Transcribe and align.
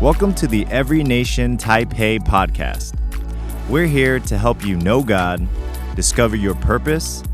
Welcome 0.00 0.32
to 0.36 0.46
the 0.46 0.64
Every 0.66 1.02
Nation 1.02 1.56
Taipei 1.56 2.20
podcast. 2.20 2.96
We're 3.68 3.88
here 3.88 4.20
to 4.20 4.38
help 4.38 4.64
you 4.64 4.76
know 4.76 5.02
God, 5.02 5.44
discover 5.96 6.36
your 6.36 6.54
purpose, 6.54 7.24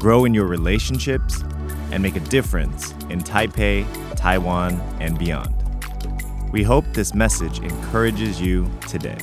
grow 0.00 0.24
in 0.24 0.34
your 0.34 0.46
relationships, 0.46 1.44
and 1.92 2.02
make 2.02 2.16
a 2.16 2.20
difference 2.20 2.90
in 3.08 3.20
Taipei, 3.20 3.86
Taiwan, 4.16 4.80
and 4.98 5.16
beyond. 5.16 5.54
We 6.50 6.64
hope 6.64 6.86
this 6.92 7.14
message 7.14 7.60
encourages 7.60 8.40
you 8.40 8.68
today. 8.88 9.18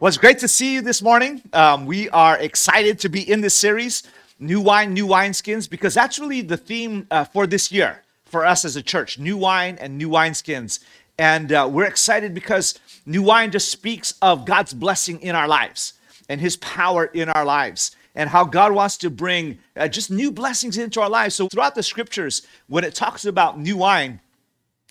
Well, 0.00 0.08
it's 0.08 0.16
great 0.16 0.38
to 0.38 0.48
see 0.48 0.72
you 0.72 0.80
this 0.80 1.02
morning. 1.02 1.42
Um, 1.52 1.84
we 1.84 2.08
are 2.08 2.38
excited 2.38 2.98
to 3.00 3.10
be 3.10 3.30
in 3.30 3.42
this 3.42 3.54
series, 3.54 4.04
New 4.38 4.60
Wine, 4.60 4.92
New 4.92 5.06
Wineskins, 5.06 5.68
because 5.68 5.94
that's 5.94 6.18
really 6.18 6.40
the 6.40 6.56
theme 6.56 7.06
uh, 7.10 7.24
for 7.24 7.46
this 7.46 7.70
year 7.70 8.02
for 8.34 8.44
us 8.44 8.64
as 8.64 8.74
a 8.74 8.82
church 8.82 9.16
new 9.18 9.36
wine 9.36 9.78
and 9.80 9.96
new 9.96 10.08
wineskins. 10.08 10.80
And 11.16 11.52
uh, 11.52 11.68
we're 11.70 11.84
excited 11.84 12.34
because 12.34 12.78
new 13.06 13.22
wine 13.22 13.52
just 13.52 13.68
speaks 13.70 14.14
of 14.20 14.44
God's 14.44 14.74
blessing 14.74 15.20
in 15.22 15.36
our 15.36 15.46
lives 15.46 15.92
and 16.28 16.40
his 16.40 16.56
power 16.56 17.04
in 17.04 17.28
our 17.28 17.44
lives 17.44 17.94
and 18.16 18.30
how 18.30 18.44
God 18.44 18.72
wants 18.72 18.96
to 18.98 19.10
bring 19.10 19.58
uh, 19.76 19.86
just 19.86 20.10
new 20.10 20.32
blessings 20.32 20.76
into 20.78 21.00
our 21.00 21.08
lives. 21.08 21.36
So, 21.36 21.48
throughout 21.48 21.76
the 21.76 21.82
scriptures, 21.84 22.42
when 22.66 22.82
it 22.82 22.94
talks 22.94 23.24
about 23.24 23.60
new 23.60 23.76
wine, 23.76 24.20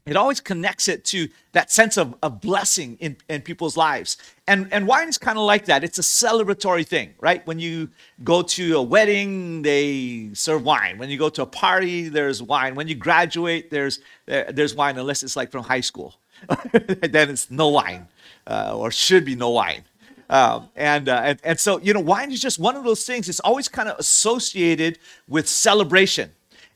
it 0.05 0.17
always 0.17 0.41
connects 0.41 0.89
it 0.89 1.05
to 1.05 1.29
that 1.53 1.71
sense 1.71 1.97
of, 1.97 2.15
of 2.21 2.41
blessing 2.41 2.97
in, 2.99 3.15
in 3.29 3.41
people's 3.41 3.77
lives. 3.77 4.17
And, 4.47 4.67
and 4.73 4.85
wine 4.85 5.07
is 5.07 5.17
kind 5.17 5.37
of 5.37 5.45
like 5.45 5.65
that. 5.65 5.83
It's 5.83 5.97
a 5.97 6.01
celebratory 6.01 6.85
thing, 6.85 7.13
right? 7.21 7.45
When 7.47 7.57
you 7.57 7.89
go 8.23 8.41
to 8.41 8.77
a 8.77 8.81
wedding, 8.81 9.61
they 9.61 10.31
serve 10.33 10.63
wine. 10.63 10.97
When 10.97 11.09
you 11.09 11.17
go 11.17 11.29
to 11.29 11.43
a 11.43 11.45
party, 11.45 12.09
there's 12.09 12.43
wine. 12.43 12.75
When 12.75 12.89
you 12.89 12.95
graduate, 12.95 13.71
there's, 13.71 13.99
there's 14.25 14.75
wine, 14.75 14.97
unless 14.97 15.23
it's 15.23 15.37
like 15.37 15.51
from 15.51 15.63
high 15.63 15.81
school. 15.81 16.15
then 16.73 17.29
it's 17.29 17.49
no 17.49 17.69
wine, 17.69 18.07
uh, 18.45 18.75
or 18.75 18.91
should 18.91 19.23
be 19.23 19.35
no 19.35 19.51
wine. 19.51 19.85
Um, 20.29 20.69
and, 20.75 21.07
uh, 21.07 21.21
and, 21.23 21.39
and 21.45 21.59
so, 21.59 21.79
you 21.79 21.93
know, 21.93 22.01
wine 22.01 22.31
is 22.31 22.41
just 22.41 22.59
one 22.59 22.75
of 22.75 22.83
those 22.83 23.05
things. 23.05 23.29
It's 23.29 23.39
always 23.39 23.69
kind 23.69 23.87
of 23.87 23.97
associated 23.99 24.99
with 25.29 25.47
celebration 25.47 26.31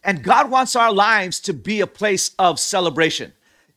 and 0.07 0.23
God 0.23 0.49
wants 0.49 0.73
our 0.77 0.91
lives 0.93 1.41
to 1.41 1.53
be 1.53 1.81
a 1.81 1.87
place 1.87 2.31
of 2.39 2.61
celebration. 2.61 3.33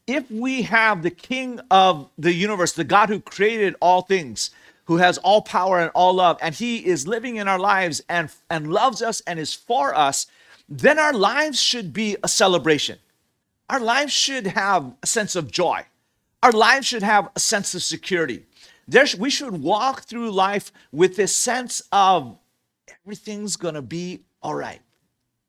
If 0.06 0.30
we 0.30 0.62
have 0.62 1.02
the 1.02 1.10
King 1.10 1.60
of 1.72 2.08
the 2.16 2.32
universe, 2.32 2.72
the 2.72 2.84
God 2.84 3.08
who 3.08 3.18
created 3.20 3.74
all 3.80 4.02
things, 4.02 4.50
who 4.84 4.98
has 4.98 5.18
all 5.18 5.42
power 5.42 5.80
and 5.80 5.90
all 5.92 6.14
love, 6.14 6.38
and 6.40 6.54
He 6.54 6.86
is 6.86 7.08
living 7.08 7.36
in 7.36 7.48
our 7.48 7.58
lives 7.58 8.00
and, 8.08 8.30
and 8.48 8.72
loves 8.72 9.02
us 9.02 9.20
and 9.26 9.40
is 9.40 9.52
for 9.52 9.92
us, 9.92 10.28
then 10.68 11.00
our 11.00 11.12
lives 11.12 11.60
should 11.60 11.92
be 11.92 12.16
a 12.22 12.28
celebration. 12.28 12.98
Our 13.68 13.80
lives 13.80 14.12
should 14.12 14.46
have 14.46 14.94
a 15.02 15.08
sense 15.08 15.34
of 15.34 15.50
joy. 15.50 15.84
Our 16.44 16.52
lives 16.52 16.86
should 16.86 17.02
have 17.02 17.28
a 17.34 17.40
sense 17.40 17.74
of 17.74 17.82
security. 17.82 18.44
There, 18.86 19.06
we 19.18 19.30
should 19.30 19.60
walk 19.60 20.02
through 20.02 20.30
life 20.30 20.72
with 20.92 21.16
this 21.16 21.34
sense 21.34 21.82
of 21.90 22.38
everything's 23.04 23.56
gonna 23.56 23.82
be 23.82 24.20
all 24.42 24.54
right 24.54 24.80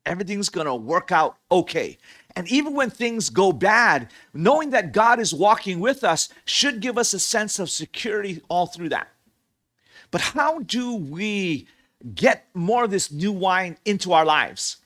everything's 0.05 0.49
going 0.49 0.67
to 0.67 0.75
work 0.75 1.11
out 1.11 1.37
okay. 1.51 1.97
And 2.35 2.49
even 2.51 2.73
when 2.73 2.89
things 2.89 3.29
go 3.29 3.51
bad, 3.51 4.09
knowing 4.33 4.69
that 4.71 4.93
God 4.93 5.19
is 5.19 5.33
walking 5.33 5.79
with 5.79 6.03
us 6.03 6.29
should 6.45 6.79
give 6.79 6.97
us 6.97 7.13
a 7.13 7.19
sense 7.19 7.59
of 7.59 7.69
security 7.69 8.41
all 8.49 8.67
through 8.67 8.89
that. 8.89 9.09
But 10.11 10.21
how 10.21 10.59
do 10.59 10.95
we 10.95 11.67
get 12.15 12.47
more 12.53 12.85
of 12.85 12.91
this 12.91 13.11
new 13.11 13.31
wine 13.31 13.77
into 13.85 14.13
our 14.13 14.25
lives? 14.25 14.77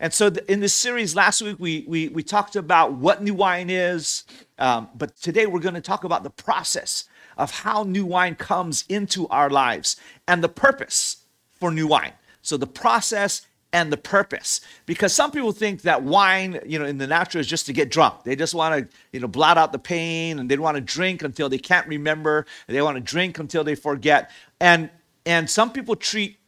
And 0.00 0.12
so, 0.12 0.30
in 0.48 0.60
this 0.60 0.74
series 0.74 1.14
last 1.14 1.40
week, 1.40 1.56
we, 1.58 1.84
we, 1.86 2.08
we 2.08 2.22
talked 2.22 2.56
about 2.56 2.92
what 2.92 3.22
new 3.22 3.34
wine 3.34 3.70
is. 3.70 4.24
Um, 4.58 4.88
but 4.94 5.16
today, 5.16 5.46
we're 5.46 5.60
going 5.60 5.74
to 5.74 5.80
talk 5.80 6.04
about 6.04 6.24
the 6.24 6.30
process 6.30 7.04
of 7.38 7.50
how 7.50 7.84
new 7.84 8.04
wine 8.04 8.34
comes 8.34 8.84
into 8.88 9.26
our 9.28 9.48
lives 9.48 9.96
and 10.28 10.42
the 10.42 10.48
purpose 10.48 11.24
for 11.52 11.70
new 11.70 11.86
wine. 11.86 12.12
So, 12.42 12.56
the 12.56 12.66
process 12.66 13.46
and 13.74 13.92
the 13.92 13.96
purpose. 13.96 14.60
Because 14.86 15.12
some 15.12 15.32
people 15.32 15.50
think 15.52 15.82
that 15.82 16.04
wine, 16.04 16.60
you 16.64 16.78
know, 16.78 16.86
in 16.86 16.96
the 16.96 17.08
natural 17.08 17.40
is 17.40 17.46
just 17.48 17.66
to 17.66 17.72
get 17.72 17.90
drunk. 17.90 18.22
They 18.22 18.36
just 18.36 18.54
want 18.54 18.90
to, 18.90 18.96
you 19.12 19.18
know, 19.18 19.26
blot 19.26 19.58
out 19.58 19.72
the 19.72 19.80
pain 19.80 20.38
and 20.38 20.48
they 20.48 20.56
want 20.56 20.76
to 20.76 20.80
drink 20.80 21.22
until 21.22 21.48
they 21.48 21.58
can't 21.58 21.86
remember. 21.88 22.46
They 22.68 22.80
want 22.80 22.96
to 22.96 23.02
drink 23.02 23.38
until 23.38 23.64
they 23.64 23.74
forget. 23.74 24.30
And 24.60 24.88
and 25.26 25.50
some 25.50 25.72
people 25.72 25.96
treat 25.96 26.38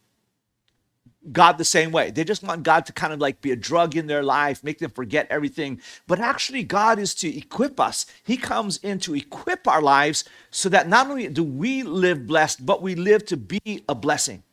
God 1.31 1.57
the 1.57 1.65
same 1.65 1.91
way. 1.91 2.11
They 2.11 2.23
just 2.23 2.43
want 2.43 2.63
God 2.63 2.85
to 2.85 2.93
kind 2.93 3.11
of 3.11 3.19
like 3.19 3.41
be 3.41 3.51
a 3.51 3.55
drug 3.57 3.97
in 3.97 4.07
their 4.07 4.23
life, 4.23 4.63
make 4.63 4.79
them 4.79 4.91
forget 4.91 5.27
everything. 5.29 5.81
But 6.07 6.19
actually, 6.19 6.63
God 6.63 6.97
is 6.97 7.13
to 7.15 7.37
equip 7.37 7.79
us. 7.79 8.05
He 8.23 8.37
comes 8.37 8.77
in 8.77 8.99
to 8.99 9.15
equip 9.15 9.67
our 9.67 9.81
lives 9.81 10.23
so 10.51 10.69
that 10.69 10.87
not 10.87 11.09
only 11.09 11.27
do 11.27 11.43
we 11.43 11.83
live 11.83 12.25
blessed, 12.25 12.65
but 12.65 12.81
we 12.81 12.95
live 12.95 13.25
to 13.25 13.35
be 13.35 13.83
a 13.89 13.95
blessing. 13.95 14.43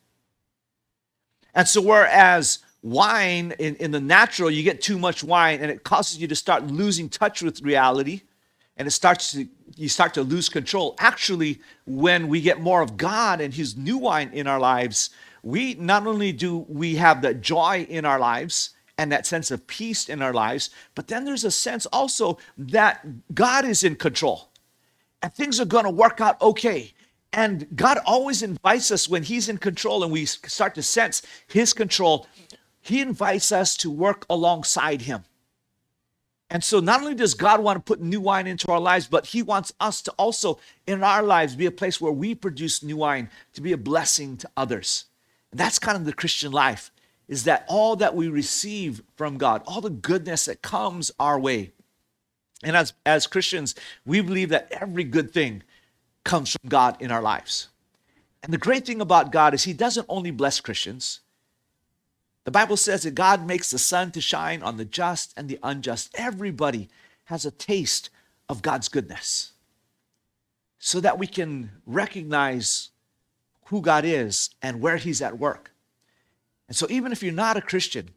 And 1.55 1.67
so, 1.69 1.81
whereas 1.81 2.59
wine 2.83 3.55
in, 3.59 3.77
in 3.77 3.91
the 3.91 4.01
natural, 4.01 4.51
you 4.51 4.63
get 4.63 4.83
too 4.83 4.99
much 4.99 5.25
wine 5.25 5.61
and 5.61 5.71
it 5.71 5.85
causes 5.85 6.19
you 6.19 6.29
to 6.29 6.37
start 6.37 6.67
losing 6.67 7.09
touch 7.09 7.43
with 7.43 7.63
reality 7.63 8.23
and 8.77 8.89
it 8.89 8.91
starts 8.91 9.33
to 9.33 9.49
you 9.77 9.89
start 9.89 10.15
to 10.15 10.23
lose 10.23 10.49
control. 10.49 10.95
Actually, 10.99 11.61
when 11.87 12.29
we 12.29 12.41
get 12.41 12.61
more 12.61 12.81
of 12.81 12.97
God 12.97 13.41
and 13.41 13.53
His 13.53 13.77
new 13.77 13.99
wine 13.99 14.31
in 14.33 14.47
our 14.47 14.61
lives, 14.61 15.11
we 15.43 15.75
not 15.75 16.07
only 16.07 16.33
do 16.33 16.59
we 16.69 16.97
have 16.97 17.23
that 17.23 17.41
joy 17.41 17.87
in 17.89 18.05
our 18.05 18.19
lives 18.19 18.71
and 18.97 19.11
that 19.11 19.27
sense 19.27 19.51
of 19.51 19.67
peace 19.67 20.09
in 20.09 20.23
our 20.23 20.33
lives, 20.33 20.71
but 20.95 21.09
then 21.09 21.25
there's 21.25 21.45
a 21.45 21.51
sense 21.51 21.87
also 21.87 22.39
that 22.57 23.05
God 23.35 23.65
is 23.65 23.83
in 23.83 23.97
control 23.97 24.51
and 25.23 25.33
things 25.33 25.59
are 25.59 25.65
going 25.65 25.85
to 25.85 25.91
work 25.91 26.21
out 26.21 26.41
okay. 26.41 26.93
And 27.35 27.67
God 27.75 27.99
always 28.07 28.45
invites 28.45 28.93
us 28.93 29.09
when 29.09 29.25
He's 29.25 29.49
in 29.49 29.59
control 29.59 30.05
and 30.05 30.13
we 30.13 30.25
start 30.25 30.77
to 30.77 30.83
sense 30.83 31.21
His 31.49 31.73
control, 31.73 32.29
He 32.81 33.01
invites 33.01 33.51
us 33.51 33.77
to 33.79 33.91
work 33.91 34.25
alongside 34.31 35.03
Him. 35.03 35.25
And 36.49 36.63
so, 36.63 36.79
not 36.79 37.01
only 37.01 37.17
does 37.17 37.35
God 37.35 37.61
want 37.61 37.77
to 37.77 37.83
put 37.83 38.01
new 38.01 38.21
wine 38.21 38.47
into 38.47 38.71
our 38.71 38.79
lives, 38.79 39.09
but 39.09 39.27
He 39.27 39.43
wants 39.43 39.73
us 39.81 40.01
to 40.03 40.13
also, 40.13 40.61
in 40.87 41.03
our 41.03 41.25
lives, 41.25 41.57
be 41.57 41.67
a 41.67 41.73
place 41.73 42.01
where 42.01 42.13
we 42.13 42.37
produce 42.37 42.85
new 42.85 42.99
wine 42.99 43.29
to 43.55 43.61
be 43.61 43.73
a 43.73 43.77
blessing 43.77 44.37
to 44.37 44.51
others. 44.57 45.07
And 45.51 45.59
that's 45.59 45.81
kind 45.81 45.97
of 45.97 46.05
the 46.05 46.13
Christian 46.13 46.53
life, 46.53 46.93
is 47.27 47.43
that 47.45 47.65
all 47.67 47.97
that 47.97 48.15
we 48.15 48.29
receive 48.29 49.03
from 49.17 49.39
God, 49.39 49.63
all 49.67 49.81
the 49.81 49.91
goodness 49.91 50.45
that 50.45 50.63
comes 50.63 51.11
our 51.19 51.41
way. 51.41 51.73
And 52.63 52.77
as, 52.77 52.93
as 53.05 53.27
Christians, 53.27 53.75
we 54.07 54.21
believe 54.21 54.51
that 54.51 54.69
every 54.71 55.03
good 55.03 55.33
thing 55.33 55.65
comes 56.25 56.53
from 56.53 56.69
God 56.69 56.97
in 57.01 57.11
our 57.11 57.23
lives. 57.23 57.69
And 58.43 58.53
the 58.53 58.59
great 58.59 58.85
thing 58.85 59.01
about 59.01 59.33
God 59.33 59.55
is 59.55 59.65
He 59.65 59.73
doesn't 59.73 60.07
only 60.09 60.31
bless 60.31 60.61
Christians. 60.61 61.21
The 62.45 62.51
Bible 62.51 62.77
says 62.77 63.05
that 63.05 63.15
God 63.15 63.47
makes 63.47 63.71
the 63.71 63.79
sun 63.79 64.11
to 64.13 64.21
shine 64.21 64.63
on 64.63 64.77
the 64.77 64.85
just 64.85 65.33
and 65.37 65.49
the 65.49 65.59
unjust. 65.63 66.15
Everybody 66.15 66.89
has 67.25 67.47
a 67.47 67.51
taste 67.51 68.11
of 68.49 68.61
God's 68.61 68.89
goodness 68.89 69.53
so 70.79 71.01
that 71.01 71.19
we 71.19 71.27
can 71.27 71.71
recognize 71.87 72.91
who 73.67 73.81
God 73.81 74.05
is 74.05 74.51
and 74.61 74.83
where 74.83 74.99
He's 74.99 75.23
at 75.23 75.39
work. 75.39 75.73
And 76.69 76.77
so, 76.77 76.87
even 76.91 77.13
if 77.13 77.23
you're 77.23 77.33
not 77.33 77.57
a 77.57 77.63
Christian, 77.63 78.11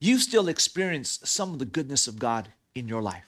you 0.00 0.18
still 0.18 0.48
experience 0.48 1.18
some 1.24 1.52
of 1.52 1.58
the 1.58 1.64
goodness 1.64 2.06
of 2.06 2.18
God 2.18 2.48
in 2.74 2.88
your 2.88 3.00
life. 3.00 3.24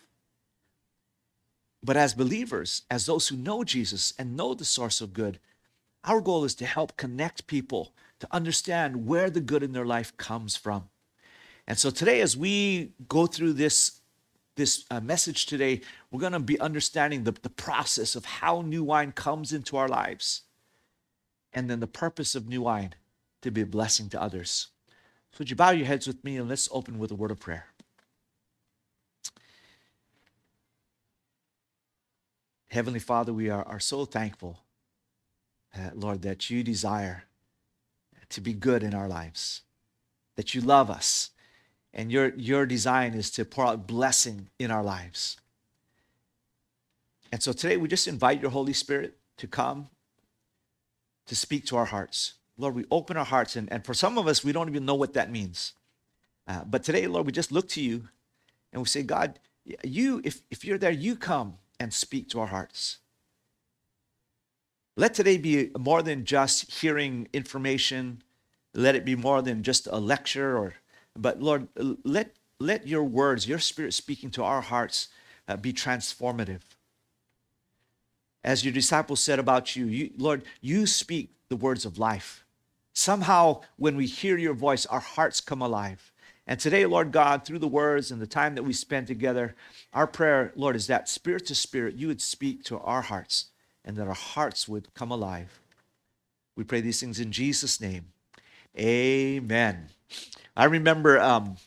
But 1.83 1.97
as 1.97 2.15
believers, 2.15 2.83
as 2.91 3.07
those 3.07 3.29
who 3.29 3.37
know 3.37 3.65
Jesus 3.65 4.13
and 4.19 4.37
know 4.37 4.55
the 4.55 4.65
source 4.65 5.01
of 5.01 5.13
good, 5.13 5.39
our 6.05 6.21
goal 6.21 6.45
is 6.45 6.55
to 6.57 6.67
help 6.67 6.97
connect 6.97 7.47
people 7.47 7.93
to 8.21 8.29
understand 8.31 9.07
where 9.07 9.31
the 9.31 9.41
good 9.41 9.63
in 9.63 9.73
their 9.73 9.87
life 9.87 10.17
comes 10.17 10.57
from. 10.57 10.89
And 11.67 11.79
so 11.79 11.91
today, 11.91 12.21
as 12.21 12.37
we 12.37 12.93
go 13.09 13.27
through 13.27 13.53
this, 13.53 14.01
this 14.57 14.85
uh, 14.91 15.01
message 15.01 15.47
today, 15.47 15.83
we're 16.11 16.21
going 16.21 16.33
to 16.33 16.41
be 16.41 16.59
understanding 16.59 17.25
the, 17.25 17.33
the 17.43 17.51
process 17.51 18.17
of 18.17 18.25
how 18.25 18.63
new 18.63 18.83
wine 18.83 19.13
comes 19.13 19.53
into 19.53 19.77
our 19.77 19.89
lives 19.89 20.43
and 21.53 21.69
then 21.69 21.81
the 21.81 21.87
purpose 21.87 22.35
of 22.35 22.49
new 22.49 22.63
wine 22.63 22.95
to 23.43 23.51
be 23.51 23.61
a 23.61 23.67
blessing 23.67 24.09
to 24.09 24.21
others. 24.21 24.69
So, 25.33 25.39
would 25.41 25.51
you 25.51 25.57
bow 25.57 25.71
your 25.71 25.87
heads 25.87 26.07
with 26.07 26.25
me 26.25 26.37
and 26.39 26.49
let's 26.49 26.69
open 26.73 26.99
with 26.99 27.11
a 27.11 27.15
word 27.15 27.31
of 27.31 27.39
prayer. 27.39 27.67
Heavenly 32.71 33.01
Father, 33.01 33.33
we 33.33 33.49
are, 33.49 33.65
are 33.65 33.81
so 33.81 34.05
thankful, 34.05 34.61
uh, 35.77 35.91
Lord, 35.95 36.23
that 36.23 36.51
you 36.51 36.63
desire 36.63 37.25
to 38.29 38.41
be 38.41 38.53
good 38.53 38.83
in 38.83 38.95
our 38.95 39.09
lives, 39.09 39.63
that 40.37 40.55
you 40.55 40.61
love 40.61 40.91
us, 40.91 41.31
and 41.95 42.13
your, 42.13 42.35
your 42.37 42.67
design 42.67 43.15
is 43.15 43.31
to 43.33 43.45
pour 43.47 43.67
out 43.67 43.87
blessing 43.87 44.51
in 44.59 44.71
our 44.71 44.83
lives. 44.83 45.39
And 47.33 47.43
so 47.43 47.53
today 47.53 47.79
we 47.79 47.89
just 47.89 48.07
invite 48.07 48.43
your 48.43 48.51
Holy 48.51 48.75
Spirit 48.75 49.17
to 49.39 49.47
come 49.47 49.89
to 51.27 51.35
speak 51.35 51.65
to 51.67 51.77
our 51.77 51.87
hearts. 51.87 52.35
Lord, 52.59 52.75
we 52.75 52.85
open 52.91 53.17
our 53.17 53.25
hearts, 53.25 53.57
and, 53.57 53.73
and 53.73 53.85
for 53.85 53.95
some 53.95 54.19
of 54.19 54.27
us, 54.27 54.45
we 54.45 54.53
don't 54.53 54.69
even 54.69 54.85
know 54.85 54.95
what 54.95 55.15
that 55.15 55.31
means. 55.31 55.73
Uh, 56.47 56.65
but 56.65 56.83
today, 56.83 57.07
Lord, 57.07 57.25
we 57.25 57.33
just 57.33 57.53
look 57.53 57.69
to 57.71 57.81
you 57.81 58.09
and 58.73 58.83
we 58.83 58.89
say, 58.89 59.03
God, 59.03 59.39
you, 59.85 60.21
if, 60.25 60.43
if 60.51 60.65
you're 60.65 60.79
there, 60.79 60.91
you 60.91 61.17
come 61.17 61.55
and 61.81 61.93
speak 61.93 62.29
to 62.31 62.41
our 62.41 62.47
hearts. 62.47 62.99
Let 64.97 65.15
today 65.15 65.39
be 65.39 65.71
more 65.79 66.03
than 66.03 66.25
just 66.25 66.71
hearing 66.81 67.29
information. 67.33 68.23
Let 68.75 68.97
it 68.97 69.05
be 69.05 69.15
more 69.15 69.43
than 69.43 69.63
just 69.63 69.87
a 69.87 69.99
lecture 69.99 70.59
or 70.59 70.75
but 71.17 71.43
Lord, 71.43 71.69
let 72.05 72.37
let 72.61 72.87
your 72.87 73.05
words, 73.05 73.49
your 73.49 73.59
spirit 73.59 73.95
speaking 73.95 74.31
to 74.33 74.43
our 74.43 74.61
hearts 74.61 75.09
uh, 75.47 75.57
be 75.57 75.73
transformative. 75.73 76.63
As 78.43 78.65
your 78.65 78.73
disciples 78.73 79.21
said 79.21 79.39
about 79.39 79.77
you, 79.77 79.87
you, 79.87 80.11
Lord, 80.17 80.45
you 80.61 80.87
speak 80.87 81.31
the 81.49 81.57
words 81.57 81.85
of 81.85 81.99
life. 81.99 82.45
Somehow, 82.93 83.61
when 83.77 83.97
we 83.97 84.07
hear 84.07 84.37
your 84.37 84.55
voice, 84.55 84.87
our 84.87 85.01
hearts 85.01 85.41
come 85.41 85.63
alive. 85.63 86.13
And 86.49 86.59
today, 86.59 86.87
Lord 86.87 87.13
God, 87.13 87.45
through 87.45 87.59
the 87.59 87.69
words 87.69 88.11
and 88.11 88.23
the 88.23 88.27
time 88.27 88.55
that 88.55 88.63
we 88.63 88.73
spend 88.73 89.07
together, 89.07 89.55
our 89.93 90.07
prayer, 90.07 90.51
Lord, 90.57 90.77
is 90.77 90.87
that 90.87 91.07
spirit 91.07 91.45
to 91.47 91.55
spirit, 91.55 91.95
you 91.97 92.07
would 92.07 92.23
speak 92.23 92.65
to 92.65 92.79
our 92.79 93.03
hearts 93.03 93.49
and 93.85 93.99
that 93.99 94.09
our 94.09 94.15
hearts 94.15 94.67
would 94.67 94.93
come 94.95 95.11
alive. 95.11 95.61
We 96.57 96.65
pray 96.65 96.81
these 96.81 97.01
things 97.01 97.21
in 97.21 97.33
Jesus' 97.33 97.83
name. 97.83 98.07
Amen. 98.79 99.89
I 100.57 100.65
remember 100.65 101.21
um, 101.21 101.59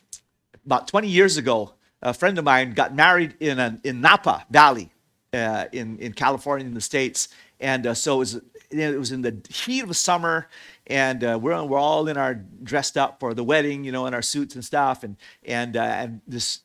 about 0.66 0.88
20 0.88 1.06
years 1.06 1.36
ago, 1.36 1.74
a 2.02 2.12
friend 2.12 2.36
of 2.36 2.44
mine 2.44 2.72
got 2.72 2.92
married 2.92 3.36
in, 3.38 3.60
a, 3.60 3.78
in 3.84 4.00
Napa 4.00 4.46
Valley 4.50 4.90
uh, 5.32 5.66
in, 5.70 5.96
in 5.98 6.12
California, 6.12 6.66
in 6.66 6.74
the 6.74 6.80
States. 6.80 7.28
And 7.60 7.86
uh, 7.86 7.94
so 7.94 8.16
it 8.16 8.18
was, 8.18 8.40
it 8.80 8.98
was 8.98 9.12
in 9.12 9.22
the 9.22 9.36
heat 9.48 9.82
of 9.82 9.96
summer, 9.96 10.48
and 10.86 11.22
uh, 11.24 11.38
we're, 11.40 11.62
we're 11.64 11.78
all 11.78 12.08
in 12.08 12.16
our 12.16 12.34
dressed 12.34 12.96
up 12.96 13.20
for 13.20 13.34
the 13.34 13.44
wedding, 13.44 13.84
you 13.84 13.92
know, 13.92 14.06
in 14.06 14.14
our 14.14 14.22
suits 14.22 14.54
and 14.54 14.64
stuff. 14.64 15.02
And, 15.02 15.16
and, 15.44 15.76
uh, 15.76 15.82
and 15.82 16.20
this, 16.26 16.60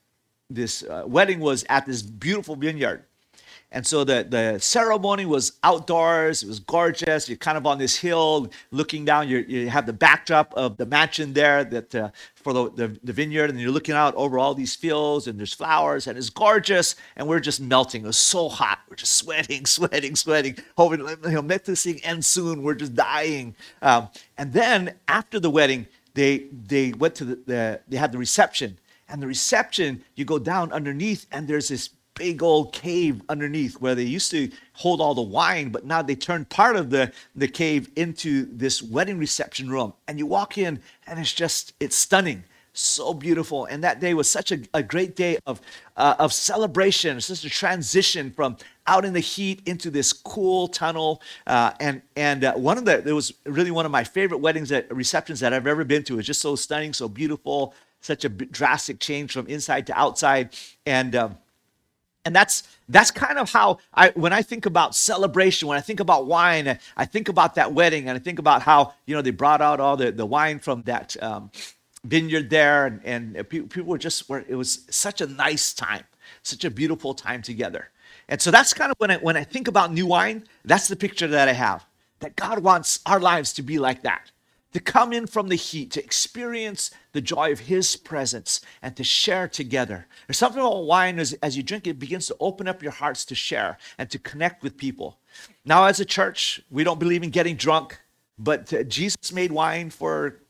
this 0.50 0.84
uh, 0.84 1.04
wedding 1.06 1.40
was 1.40 1.66
at 1.70 1.86
this 1.86 2.02
beautiful 2.02 2.56
vineyard. 2.56 3.07
And 3.70 3.86
so 3.86 4.06
the, 4.06 4.26
the 4.28 4.60
ceremony 4.60 5.26
was 5.26 5.60
outdoors. 5.62 6.42
It 6.42 6.48
was 6.48 6.60
gorgeous. 6.60 7.28
You're 7.28 7.38
kind 7.38 7.58
of 7.58 7.66
on 7.68 7.78
this 7.78 7.98
hill 7.98 8.50
looking 8.72 9.04
down. 9.04 9.28
you 9.28 9.40
you 9.40 9.70
have 9.70 9.86
the 9.86 9.94
backdrop 9.94 10.54
of 10.54 10.78
the 10.78 10.86
mansion 10.86 11.34
there 11.34 11.66
that 11.66 11.94
uh, 11.94 12.10
for 12.36 12.54
the, 12.54 12.72
the, 12.72 13.00
the, 13.04 13.12
vineyard, 13.12 13.50
and 13.50 13.60
you're 13.60 13.72
looking 13.72 13.96
out 13.96 14.16
over 14.16 14.40
all 14.40 14.54
these 14.54 14.74
fields, 14.74 15.28
and 15.28 15.38
there's 15.38 15.54
flowers, 15.54 16.08
and 16.08 16.18
it's 16.18 16.30
gorgeous. 16.30 16.96
And 17.18 17.28
we're 17.28 17.42
just 17.42 17.60
melting. 17.60 18.04
It 18.04 18.08
was 18.08 18.18
so 18.18 18.48
hot. 18.48 18.80
We're 18.90 18.96
just 18.96 19.16
sweating, 19.24 19.66
sweating, 19.66 20.16
sweating, 20.16 20.58
hoping 20.78 21.06
he'll 21.30 21.42
make 21.42 21.66
this 21.66 21.84
thing 21.84 22.00
end 22.06 22.24
soon. 22.24 22.64
We're 22.64 22.76
just 22.76 22.96
dying. 22.96 23.54
Um, 23.82 24.08
and 24.38 24.54
then 24.54 24.96
after 25.10 25.42
the 25.42 25.50
wedding, 25.50 25.88
they, 26.14 26.46
they 26.52 26.94
went 26.94 27.16
to 27.16 27.26
the, 27.26 27.36
the, 27.46 27.82
they 27.90 27.98
had 27.98 28.14
the 28.14 28.18
reception. 28.18 28.80
And 29.10 29.22
the 29.22 29.28
reception, 29.28 30.04
you 30.16 30.26
go 30.26 30.40
down 30.40 30.72
underneath, 30.72 31.28
and 31.32 31.48
there's 31.48 31.68
this 31.68 31.90
big 32.18 32.44
old 32.44 32.74
cave 32.74 33.22
underneath 33.30 33.76
where 33.76 33.96
they 33.96 34.04
used 34.04 34.32
to 34.32 34.50
hold 34.74 35.00
all 35.02 35.14
the 35.14 35.22
wine, 35.22 35.70
but 35.70 35.86
now 35.86 36.02
they 36.02 36.16
turned 36.16 36.50
part 36.50 36.76
of 36.76 36.90
the, 36.90 37.12
the 37.36 37.48
cave 37.48 37.90
into 37.96 38.48
this 38.52 38.82
wedding 38.82 39.18
reception 39.18 39.70
room. 39.70 39.94
And 40.08 40.18
you 40.20 40.26
walk 40.26 40.58
in, 40.58 40.80
and 41.06 41.20
it's 41.20 41.34
just, 41.34 41.74
it's 41.80 41.96
stunning. 41.96 42.44
So 42.74 43.14
beautiful. 43.14 43.66
And 43.66 43.84
that 43.84 44.00
day 44.00 44.14
was 44.14 44.30
such 44.30 44.52
a, 44.52 44.60
a 44.72 44.84
great 44.84 45.16
day 45.16 45.40
of, 45.48 45.60
uh, 45.96 46.14
of 46.20 46.32
celebration. 46.32 47.18
It's 47.18 47.28
just 47.28 47.44
a 47.44 47.50
transition 47.50 48.30
from 48.30 48.56
out 48.86 49.04
in 49.04 49.14
the 49.14 49.20
heat 49.20 49.64
into 49.66 49.90
this 49.90 50.14
cool 50.14 50.68
tunnel. 50.68 51.22
Uh, 51.48 51.72
and 51.80 52.04
and 52.16 52.44
uh, 52.44 52.54
one 52.54 52.78
of 52.78 52.86
the, 52.86 53.00
it 53.00 53.14
was 53.14 53.34
really 53.46 53.72
one 53.72 53.88
of 53.88 53.92
my 53.92 54.04
favorite 54.04 54.38
weddings 54.38 54.72
at 54.72 54.96
receptions 54.96 55.40
that 55.40 55.54
I've 55.54 55.66
ever 55.66 55.86
been 55.86 56.04
to. 56.04 56.20
It's 56.20 56.28
just 56.28 56.42
so 56.42 56.56
stunning, 56.56 56.94
so 56.94 57.10
beautiful, 57.10 57.74
such 58.02 58.26
a 58.26 58.30
drastic 58.30 59.00
change 59.00 59.34
from 59.34 59.48
inside 59.48 59.88
to 59.88 60.00
outside. 60.00 60.56
And, 60.86 61.16
um, 61.16 61.38
and 62.28 62.36
that's 62.36 62.64
that's 62.90 63.10
kind 63.10 63.40
of 63.40 63.50
how 63.52 63.80
I 63.94 64.10
when 64.10 64.34
I 64.34 64.42
think 64.42 64.66
about 64.66 64.94
celebration, 64.96 65.70
when 65.70 65.78
I 65.78 65.82
think 65.82 66.02
about 66.02 66.28
wine, 66.28 66.78
I 66.98 67.06
think 67.06 67.30
about 67.30 67.56
that 67.56 67.74
wedding, 67.74 68.10
and 68.10 68.18
I 68.18 68.20
think 68.20 68.38
about 68.38 68.62
how 68.62 68.94
you 69.06 69.16
know 69.16 69.22
they 69.22 69.32
brought 69.32 69.62
out 69.62 69.80
all 69.80 69.96
the, 69.96 70.12
the 70.12 70.26
wine 70.26 70.60
from 70.60 70.82
that 70.84 71.16
um, 71.24 71.52
vineyard 72.04 72.50
there, 72.50 72.86
and, 72.86 73.02
and 73.06 73.50
people 73.50 73.84
were 73.84 73.98
just 73.98 74.28
were 74.30 74.44
it 74.48 74.56
was 74.56 74.86
such 74.90 75.22
a 75.22 75.28
nice 75.28 75.74
time, 75.74 76.04
such 76.44 76.66
a 76.66 76.70
beautiful 76.70 77.14
time 77.14 77.42
together. 77.42 77.92
And 78.28 78.42
so 78.42 78.52
that's 78.52 78.74
kind 78.74 78.92
of 78.92 78.98
when 79.00 79.12
I 79.12 79.18
when 79.18 79.38
I 79.38 79.46
think 79.46 79.70
about 79.70 79.94
new 79.94 80.06
wine, 80.06 80.44
that's 80.66 80.90
the 80.90 80.98
picture 80.98 81.28
that 81.28 81.48
I 81.48 81.54
have. 81.54 81.86
That 82.20 82.36
God 82.36 82.60
wants 82.60 83.00
our 83.06 83.22
lives 83.22 83.54
to 83.54 83.62
be 83.62 83.80
like 83.80 84.04
that 84.04 84.32
to 84.78 84.84
come 84.84 85.12
in 85.12 85.26
from 85.26 85.48
the 85.48 85.56
heat, 85.56 85.90
to 85.90 86.04
experience 86.04 86.92
the 87.12 87.20
joy 87.20 87.52
of 87.52 87.62
His 87.62 87.96
presence, 87.96 88.62
and 88.84 88.96
to 88.96 89.04
share 89.04 89.48
together. 89.48 90.06
There's 90.28 90.38
something 90.38 90.62
about 90.62 90.86
wine 90.86 91.18
as, 91.18 91.34
as 91.42 91.58
you 91.58 91.64
drink 91.64 91.88
it 91.88 91.98
begins 91.98 92.28
to 92.28 92.36
open 92.40 92.68
up 92.68 92.84
your 92.84 92.92
hearts 92.92 93.26
to 93.26 93.34
share 93.34 93.80
and 93.98 94.08
to 94.12 94.20
connect 94.20 94.62
with 94.62 94.78
people. 94.78 95.18
Now, 95.66 95.86
as 95.86 96.00
a 96.00 96.06
church, 96.06 96.62
we 96.70 96.84
don't 96.84 97.00
believe 97.00 97.24
in 97.24 97.32
getting 97.32 97.56
drunk, 97.56 98.00
but 98.38 98.72
uh, 98.72 98.84
Jesus 98.84 99.34
made 99.34 99.52
wine 99.52 99.90
for 99.90 100.42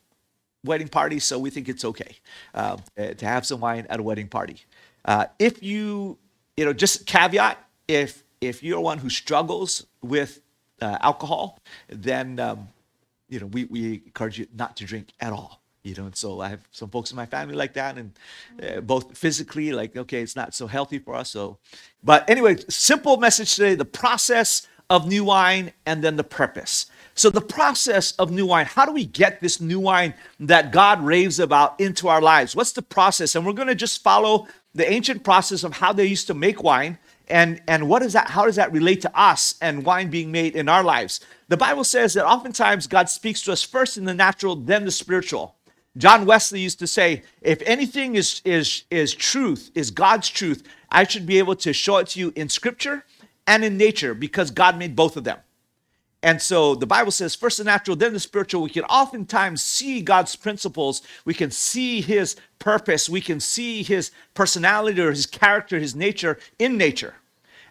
wedding 0.65 0.89
parties, 0.89 1.23
so 1.23 1.39
we 1.39 1.49
think 1.49 1.69
it's 1.69 1.85
okay 1.85 2.17
uh, 2.53 2.75
to 2.97 3.25
have 3.25 3.45
some 3.45 3.61
wine 3.61 3.87
at 3.89 3.97
a 4.01 4.03
wedding 4.03 4.27
party. 4.27 4.57
Uh, 5.05 5.27
if 5.39 5.63
you, 5.63 6.17
you 6.57 6.65
know, 6.65 6.73
just 6.73 7.05
caveat, 7.05 7.57
if 7.87 8.25
if 8.41 8.61
you're 8.61 8.81
one 8.81 8.97
who 8.97 9.09
struggles 9.09 9.87
with 10.01 10.41
uh, 10.81 10.97
alcohol, 10.99 11.59
then 11.87 12.41
um, 12.41 12.67
you 13.29 13.39
know, 13.39 13.47
we, 13.47 13.65
we 13.65 14.01
encourage 14.05 14.39
you 14.39 14.47
not 14.55 14.75
to 14.77 14.85
drink 14.85 15.09
at 15.19 15.33
all. 15.33 15.61
You 15.83 15.95
know, 15.95 16.05
and 16.05 16.15
so 16.15 16.41
I 16.41 16.49
have 16.49 16.67
some 16.71 16.89
folks 16.89 17.11
in 17.11 17.15
my 17.15 17.25
family 17.25 17.55
like 17.55 17.73
that, 17.73 17.97
and 17.97 18.11
uh, 18.61 18.81
both 18.81 19.17
physically, 19.17 19.71
like, 19.71 19.95
okay, 19.95 20.21
it's 20.21 20.35
not 20.35 20.53
so 20.53 20.67
healthy 20.67 20.99
for 20.99 21.15
us. 21.15 21.29
So, 21.29 21.59
but 22.03 22.29
anyway, 22.29 22.57
simple 22.67 23.15
message 23.15 23.55
today 23.55 23.73
the 23.73 23.85
process 23.85 24.67
of 24.89 25.07
new 25.07 25.23
wine 25.23 25.71
and 25.85 26.03
then 26.03 26.17
the 26.17 26.23
purpose. 26.25 26.87
So, 27.15 27.29
the 27.29 27.41
process 27.41 28.11
of 28.13 28.31
new 28.31 28.45
wine, 28.45 28.65
how 28.65 28.85
do 28.85 28.91
we 28.91 29.05
get 29.05 29.39
this 29.39 29.61
new 29.61 29.79
wine 29.79 30.13
that 30.41 30.71
God 30.71 31.01
raves 31.01 31.39
about 31.39 31.79
into 31.79 32.09
our 32.09 32.21
lives? 32.21 32.55
What's 32.55 32.73
the 32.73 32.81
process? 32.81 33.35
And 33.35 33.45
we're 33.45 33.53
going 33.53 33.69
to 33.69 33.75
just 33.75 34.03
follow 34.03 34.47
the 34.75 34.89
ancient 34.91 35.23
process 35.23 35.63
of 35.63 35.73
how 35.73 35.93
they 35.93 36.05
used 36.05 36.27
to 36.27 36.33
make 36.33 36.63
wine 36.63 36.97
and 37.29 37.61
and 37.67 37.87
what 37.87 38.01
is 38.01 38.13
that 38.13 38.29
how 38.29 38.45
does 38.45 38.55
that 38.55 38.71
relate 38.71 39.01
to 39.01 39.19
us 39.19 39.55
and 39.61 39.85
wine 39.85 40.09
being 40.09 40.31
made 40.31 40.55
in 40.55 40.69
our 40.69 40.83
lives 40.83 41.19
the 41.47 41.57
bible 41.57 41.83
says 41.83 42.13
that 42.13 42.25
oftentimes 42.25 42.87
god 42.87 43.09
speaks 43.09 43.41
to 43.41 43.51
us 43.51 43.63
first 43.63 43.97
in 43.97 44.05
the 44.05 44.13
natural 44.13 44.55
then 44.55 44.85
the 44.85 44.91
spiritual 44.91 45.55
john 45.97 46.25
wesley 46.25 46.59
used 46.59 46.79
to 46.79 46.87
say 46.87 47.21
if 47.41 47.61
anything 47.63 48.15
is 48.15 48.41
is 48.45 48.83
is 48.89 49.13
truth 49.13 49.71
is 49.75 49.91
god's 49.91 50.29
truth 50.29 50.63
i 50.91 51.03
should 51.03 51.25
be 51.25 51.37
able 51.37 51.55
to 51.55 51.73
show 51.73 51.97
it 51.97 52.07
to 52.07 52.19
you 52.19 52.31
in 52.35 52.49
scripture 52.49 53.03
and 53.45 53.63
in 53.63 53.77
nature 53.77 54.13
because 54.13 54.51
god 54.51 54.77
made 54.77 54.95
both 54.95 55.17
of 55.17 55.23
them 55.23 55.39
and 56.23 56.41
so 56.41 56.73
the 56.75 56.87
Bible 56.87 57.11
says, 57.11 57.35
first 57.35 57.59
the 57.59 57.63
natural, 57.63 57.95
then 57.95 58.13
the 58.13 58.19
spiritual. 58.19 58.63
We 58.63 58.71
can 58.71 58.83
oftentimes 58.85 59.61
see 59.61 60.01
God's 60.01 60.35
principles. 60.35 61.01
We 61.25 61.33
can 61.33 61.51
see 61.51 62.01
his 62.01 62.35
purpose. 62.59 63.07
We 63.07 63.21
can 63.21 63.39
see 63.39 63.83
his 63.83 64.11
personality 64.33 64.99
or 64.99 65.11
his 65.11 65.27
character, 65.27 65.79
his 65.79 65.95
nature 65.95 66.39
in 66.57 66.75
nature. 66.75 67.15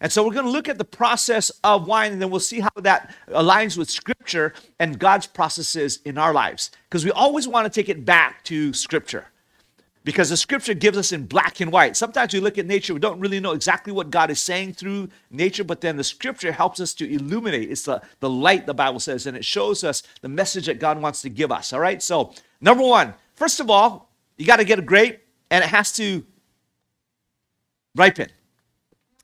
And 0.00 0.12
so 0.12 0.24
we're 0.24 0.34
going 0.34 0.44
to 0.46 0.50
look 0.50 0.68
at 0.68 0.78
the 0.78 0.84
process 0.84 1.50
of 1.64 1.86
wine 1.86 2.12
and 2.12 2.20
then 2.20 2.30
we'll 2.30 2.40
see 2.40 2.60
how 2.60 2.70
that 2.76 3.14
aligns 3.28 3.76
with 3.76 3.90
scripture 3.90 4.52
and 4.78 4.98
God's 4.98 5.26
processes 5.26 6.00
in 6.04 6.18
our 6.18 6.32
lives. 6.32 6.70
Because 6.88 7.04
we 7.04 7.10
always 7.10 7.48
want 7.48 7.64
to 7.64 7.80
take 7.80 7.88
it 7.88 8.04
back 8.04 8.44
to 8.44 8.72
scripture 8.72 9.26
because 10.06 10.30
the 10.30 10.36
scripture 10.36 10.72
gives 10.72 10.96
us 10.96 11.10
in 11.10 11.26
black 11.26 11.60
and 11.60 11.72
white. 11.72 11.96
Sometimes 11.96 12.32
we 12.32 12.38
look 12.38 12.58
at 12.58 12.66
nature, 12.66 12.94
we 12.94 13.00
don't 13.00 13.18
really 13.18 13.40
know 13.40 13.50
exactly 13.50 13.92
what 13.92 14.08
God 14.08 14.30
is 14.30 14.40
saying 14.40 14.74
through 14.74 15.08
nature, 15.32 15.64
but 15.64 15.80
then 15.80 15.96
the 15.96 16.04
scripture 16.04 16.52
helps 16.52 16.78
us 16.78 16.94
to 16.94 17.12
illuminate. 17.12 17.68
It's 17.68 17.82
the, 17.82 18.00
the 18.20 18.30
light, 18.30 18.66
the 18.66 18.72
Bible 18.72 19.00
says, 19.00 19.26
and 19.26 19.36
it 19.36 19.44
shows 19.44 19.82
us 19.82 20.04
the 20.20 20.28
message 20.28 20.66
that 20.66 20.78
God 20.78 21.02
wants 21.02 21.22
to 21.22 21.28
give 21.28 21.50
us. 21.50 21.72
All 21.72 21.80
right, 21.80 22.00
so 22.00 22.32
number 22.60 22.84
one, 22.84 23.14
first 23.34 23.58
of 23.58 23.68
all, 23.68 24.08
you 24.36 24.46
got 24.46 24.58
to 24.58 24.64
get 24.64 24.78
a 24.78 24.82
grape 24.82 25.18
and 25.50 25.64
it 25.64 25.70
has 25.70 25.90
to 25.94 26.24
ripen. 27.96 28.28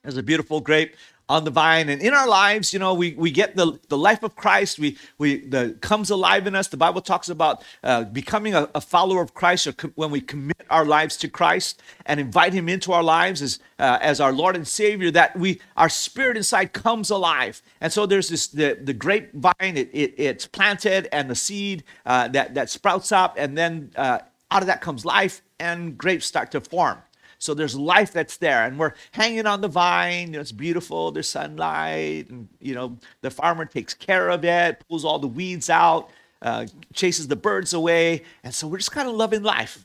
There's 0.03 0.17
a 0.17 0.23
beautiful 0.23 0.61
grape 0.61 0.97
on 1.29 1.45
the 1.45 1.51
vine. 1.51 1.89
And 1.89 2.03
in 2.03 2.13
our 2.13 2.29
lives, 2.29 2.73
you 2.73 2.79
know, 2.79 2.93
we, 2.93 3.15
we 3.15 3.31
get 3.31 3.55
the, 3.55 3.79
the 3.89 3.97
life 3.97 4.25
of 4.25 4.35
Christ. 4.35 4.79
We, 4.81 4.99
we 5.17 5.47
the 5.47 5.79
comes 5.81 6.11
alive 6.11 6.47
in 6.49 6.57
us. 6.57 6.67
The 6.67 6.77
Bible 6.77 7.01
talks 7.01 7.29
about 7.29 7.63
uh, 7.85 8.05
becoming 8.05 8.55
a, 8.55 8.69
a, 8.75 8.81
follower 8.81 9.23
of 9.23 9.33
Christ 9.33 9.69
or 9.69 9.73
when 9.95 10.11
we 10.11 10.21
commit 10.21 10.61
our 10.69 10.85
lives 10.85 11.17
to 11.19 11.29
Christ 11.29 11.81
and 12.05 12.19
invite 12.19 12.53
him 12.53 12.69
into 12.69 12.93
our 12.93 13.03
lives 13.03 13.41
as, 13.41 13.61
uh, 13.79 13.99
as 14.03 14.21
our 14.21 14.33
Lord 14.33 14.57
and 14.57 14.67
Savior, 14.67 15.13
that 15.13 15.39
we 15.39 15.61
our 15.77 15.89
spirit 15.89 16.37
inside 16.37 16.73
comes 16.73 17.09
alive. 17.09 17.63
And 17.81 17.93
so 17.93 18.05
there's 18.05 18.29
this 18.29 18.49
the, 18.49 18.79
the 18.83 18.93
grapevine, 18.93 19.55
it, 19.61 19.89
it, 19.93 20.15
it's 20.19 20.47
planted 20.47 21.09
and 21.13 21.31
the 21.31 21.37
seed 21.37 21.85
uh, 22.05 22.29
that, 22.29 22.55
that 22.55 22.69
sprouts 22.69 23.13
up, 23.13 23.37
and 23.39 23.57
then 23.57 23.93
uh, 23.97 24.19
out 24.51 24.63
of 24.63 24.67
that 24.67 24.81
comes 24.81 25.05
life 25.05 25.41
and 25.61 25.97
grapes 25.97 26.27
start 26.27 26.51
to 26.51 26.61
form. 26.61 26.99
So 27.43 27.55
there's 27.55 27.75
life 27.75 28.13
that's 28.13 28.37
there, 28.37 28.65
and 28.65 28.79
we're 28.79 28.93
hanging 29.11 29.47
on 29.47 29.63
the 29.63 29.69
vine. 29.69 30.29
You 30.29 30.35
know, 30.35 30.41
it's 30.41 30.53
beautiful. 30.53 31.11
There's 31.11 31.29
sunlight, 31.29 32.31
and 32.31 32.49
you 32.61 32.75
know 32.75 32.99
the 33.21 33.33
farmer 33.33 33.65
takes 33.65 33.95
care 33.95 34.31
of 34.31 34.45
it, 34.45 34.85
pulls 34.89 35.05
all 35.05 35.19
the 35.19 35.27
weeds 35.27 35.69
out, 35.69 36.09
uh, 36.41 36.67
chases 36.95 37.27
the 37.27 37.35
birds 37.35 37.73
away, 37.73 38.23
and 38.45 38.55
so 38.55 38.69
we're 38.69 38.79
just 38.79 38.93
kind 38.93 39.09
of 39.09 39.17
loving 39.17 39.43
life. 39.43 39.85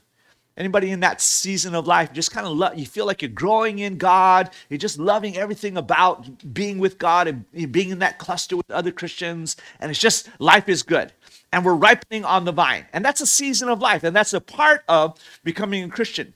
Anybody 0.56 0.90
in 0.90 1.00
that 1.00 1.20
season 1.20 1.74
of 1.74 1.86
life 1.86 2.12
just 2.12 2.30
kind 2.30 2.46
of 2.46 2.56
lo- 2.56 2.72
you 2.74 2.86
feel 2.86 3.06
like 3.06 3.22
you're 3.22 3.28
growing 3.28 3.80
in 3.80 3.96
God, 3.96 4.50
you're 4.68 4.78
just 4.78 4.98
loving 4.98 5.36
everything 5.36 5.76
about 5.76 6.52
being 6.54 6.78
with 6.78 6.98
God 6.98 7.28
and 7.28 7.72
being 7.72 7.90
in 7.90 7.98
that 8.00 8.18
cluster 8.18 8.56
with 8.56 8.70
other 8.70 8.92
Christians, 8.92 9.56
and 9.80 9.90
it's 9.90 10.00
just 10.00 10.28
life 10.38 10.68
is 10.68 10.84
good. 10.84 11.12
And 11.52 11.64
we're 11.64 11.74
ripening 11.74 12.24
on 12.24 12.44
the 12.44 12.52
vine. 12.52 12.86
And 12.92 13.04
that's 13.04 13.20
a 13.20 13.26
season 13.26 13.68
of 13.68 13.80
life, 13.80 14.04
and 14.04 14.14
that's 14.14 14.32
a 14.32 14.40
part 14.40 14.84
of 14.88 15.18
becoming 15.42 15.82
a 15.82 15.88
Christian. 15.88 16.34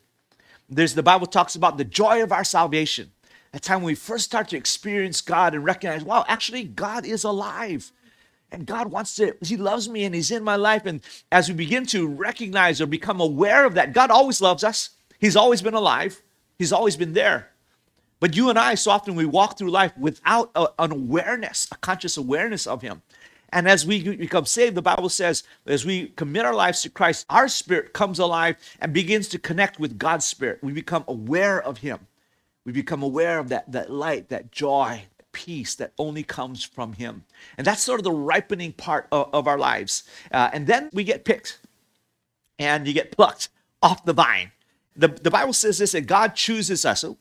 There's 0.74 0.94
the 0.94 1.02
Bible 1.02 1.26
talks 1.26 1.54
about 1.54 1.76
the 1.76 1.84
joy 1.84 2.22
of 2.22 2.32
our 2.32 2.44
salvation. 2.44 3.12
A 3.52 3.60
time 3.60 3.78
when 3.78 3.86
we 3.86 3.94
first 3.94 4.24
start 4.24 4.48
to 4.48 4.56
experience 4.56 5.20
God 5.20 5.54
and 5.54 5.64
recognize, 5.64 6.02
wow, 6.02 6.24
actually, 6.26 6.64
God 6.64 7.04
is 7.04 7.24
alive 7.24 7.92
and 8.50 8.66
God 8.66 8.90
wants 8.90 9.16
to, 9.16 9.34
He 9.42 9.56
loves 9.56 9.88
me 9.88 10.04
and 10.04 10.14
He's 10.14 10.30
in 10.30 10.42
my 10.42 10.56
life. 10.56 10.86
And 10.86 11.00
as 11.30 11.48
we 11.48 11.54
begin 11.54 11.84
to 11.86 12.06
recognize 12.06 12.80
or 12.80 12.86
become 12.86 13.20
aware 13.20 13.66
of 13.66 13.74
that, 13.74 13.92
God 13.92 14.10
always 14.10 14.40
loves 14.40 14.64
us. 14.64 14.90
He's 15.18 15.36
always 15.36 15.60
been 15.62 15.74
alive, 15.74 16.22
He's 16.58 16.72
always 16.72 16.96
been 16.96 17.12
there. 17.12 17.50
But 18.20 18.36
you 18.36 18.50
and 18.50 18.58
I, 18.58 18.76
so 18.76 18.92
often 18.92 19.16
we 19.16 19.26
walk 19.26 19.58
through 19.58 19.70
life 19.70 19.96
without 19.98 20.52
a, 20.54 20.68
an 20.78 20.92
awareness, 20.92 21.66
a 21.72 21.76
conscious 21.76 22.16
awareness 22.16 22.66
of 22.66 22.80
Him. 22.80 23.02
And 23.52 23.68
as 23.68 23.84
we 23.84 24.16
become 24.16 24.46
saved, 24.46 24.74
the 24.74 24.82
Bible 24.82 25.10
says, 25.10 25.42
as 25.66 25.84
we 25.84 26.08
commit 26.08 26.46
our 26.46 26.54
lives 26.54 26.82
to 26.82 26.90
Christ, 26.90 27.26
our 27.28 27.48
spirit 27.48 27.92
comes 27.92 28.18
alive 28.18 28.56
and 28.80 28.94
begins 28.94 29.28
to 29.28 29.38
connect 29.38 29.78
with 29.78 29.98
God's 29.98 30.24
spirit. 30.24 30.60
We 30.62 30.72
become 30.72 31.04
aware 31.06 31.62
of 31.62 31.78
Him. 31.78 32.06
We 32.64 32.72
become 32.72 33.02
aware 33.02 33.38
of 33.38 33.50
that, 33.50 33.70
that 33.70 33.90
light, 33.90 34.30
that 34.30 34.50
joy, 34.50 35.04
peace 35.32 35.74
that 35.74 35.92
only 35.98 36.22
comes 36.22 36.64
from 36.64 36.94
Him. 36.94 37.24
And 37.58 37.66
that's 37.66 37.82
sort 37.82 38.00
of 38.00 38.04
the 38.04 38.12
ripening 38.12 38.72
part 38.72 39.06
of, 39.12 39.28
of 39.34 39.46
our 39.46 39.58
lives. 39.58 40.04
Uh, 40.30 40.48
and 40.52 40.66
then 40.66 40.88
we 40.92 41.04
get 41.04 41.24
picked 41.24 41.58
and 42.58 42.86
you 42.86 42.94
get 42.94 43.12
plucked 43.12 43.50
off 43.82 44.04
the 44.04 44.12
vine. 44.14 44.52
The, 44.96 45.08
the 45.08 45.30
Bible 45.30 45.52
says 45.52 45.78
this 45.78 45.92
that 45.92 46.06
God 46.06 46.34
chooses 46.34 46.84
us. 46.84 47.00
So 47.00 47.18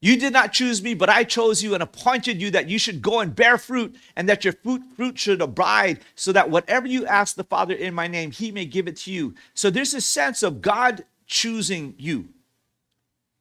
you 0.00 0.16
did 0.16 0.32
not 0.32 0.52
choose 0.52 0.82
me, 0.82 0.94
but 0.94 1.08
I 1.08 1.24
chose 1.24 1.62
you 1.62 1.74
and 1.74 1.82
appointed 1.82 2.40
you 2.40 2.50
that 2.52 2.68
you 2.68 2.78
should 2.78 3.02
go 3.02 3.20
and 3.20 3.34
bear 3.34 3.58
fruit, 3.58 3.96
and 4.14 4.28
that 4.28 4.44
your 4.44 4.52
fruit, 4.52 4.82
fruit 4.96 5.18
should 5.18 5.42
abide, 5.42 6.00
so 6.14 6.32
that 6.32 6.50
whatever 6.50 6.86
you 6.86 7.04
ask 7.06 7.34
the 7.34 7.44
Father 7.44 7.74
in 7.74 7.94
my 7.94 8.06
name, 8.06 8.30
he 8.30 8.52
may 8.52 8.64
give 8.64 8.86
it 8.86 8.96
to 8.98 9.12
you. 9.12 9.34
So 9.54 9.70
there's 9.70 9.94
a 9.94 10.00
sense 10.00 10.42
of 10.42 10.62
God 10.62 11.04
choosing 11.26 11.94
you. 11.98 12.28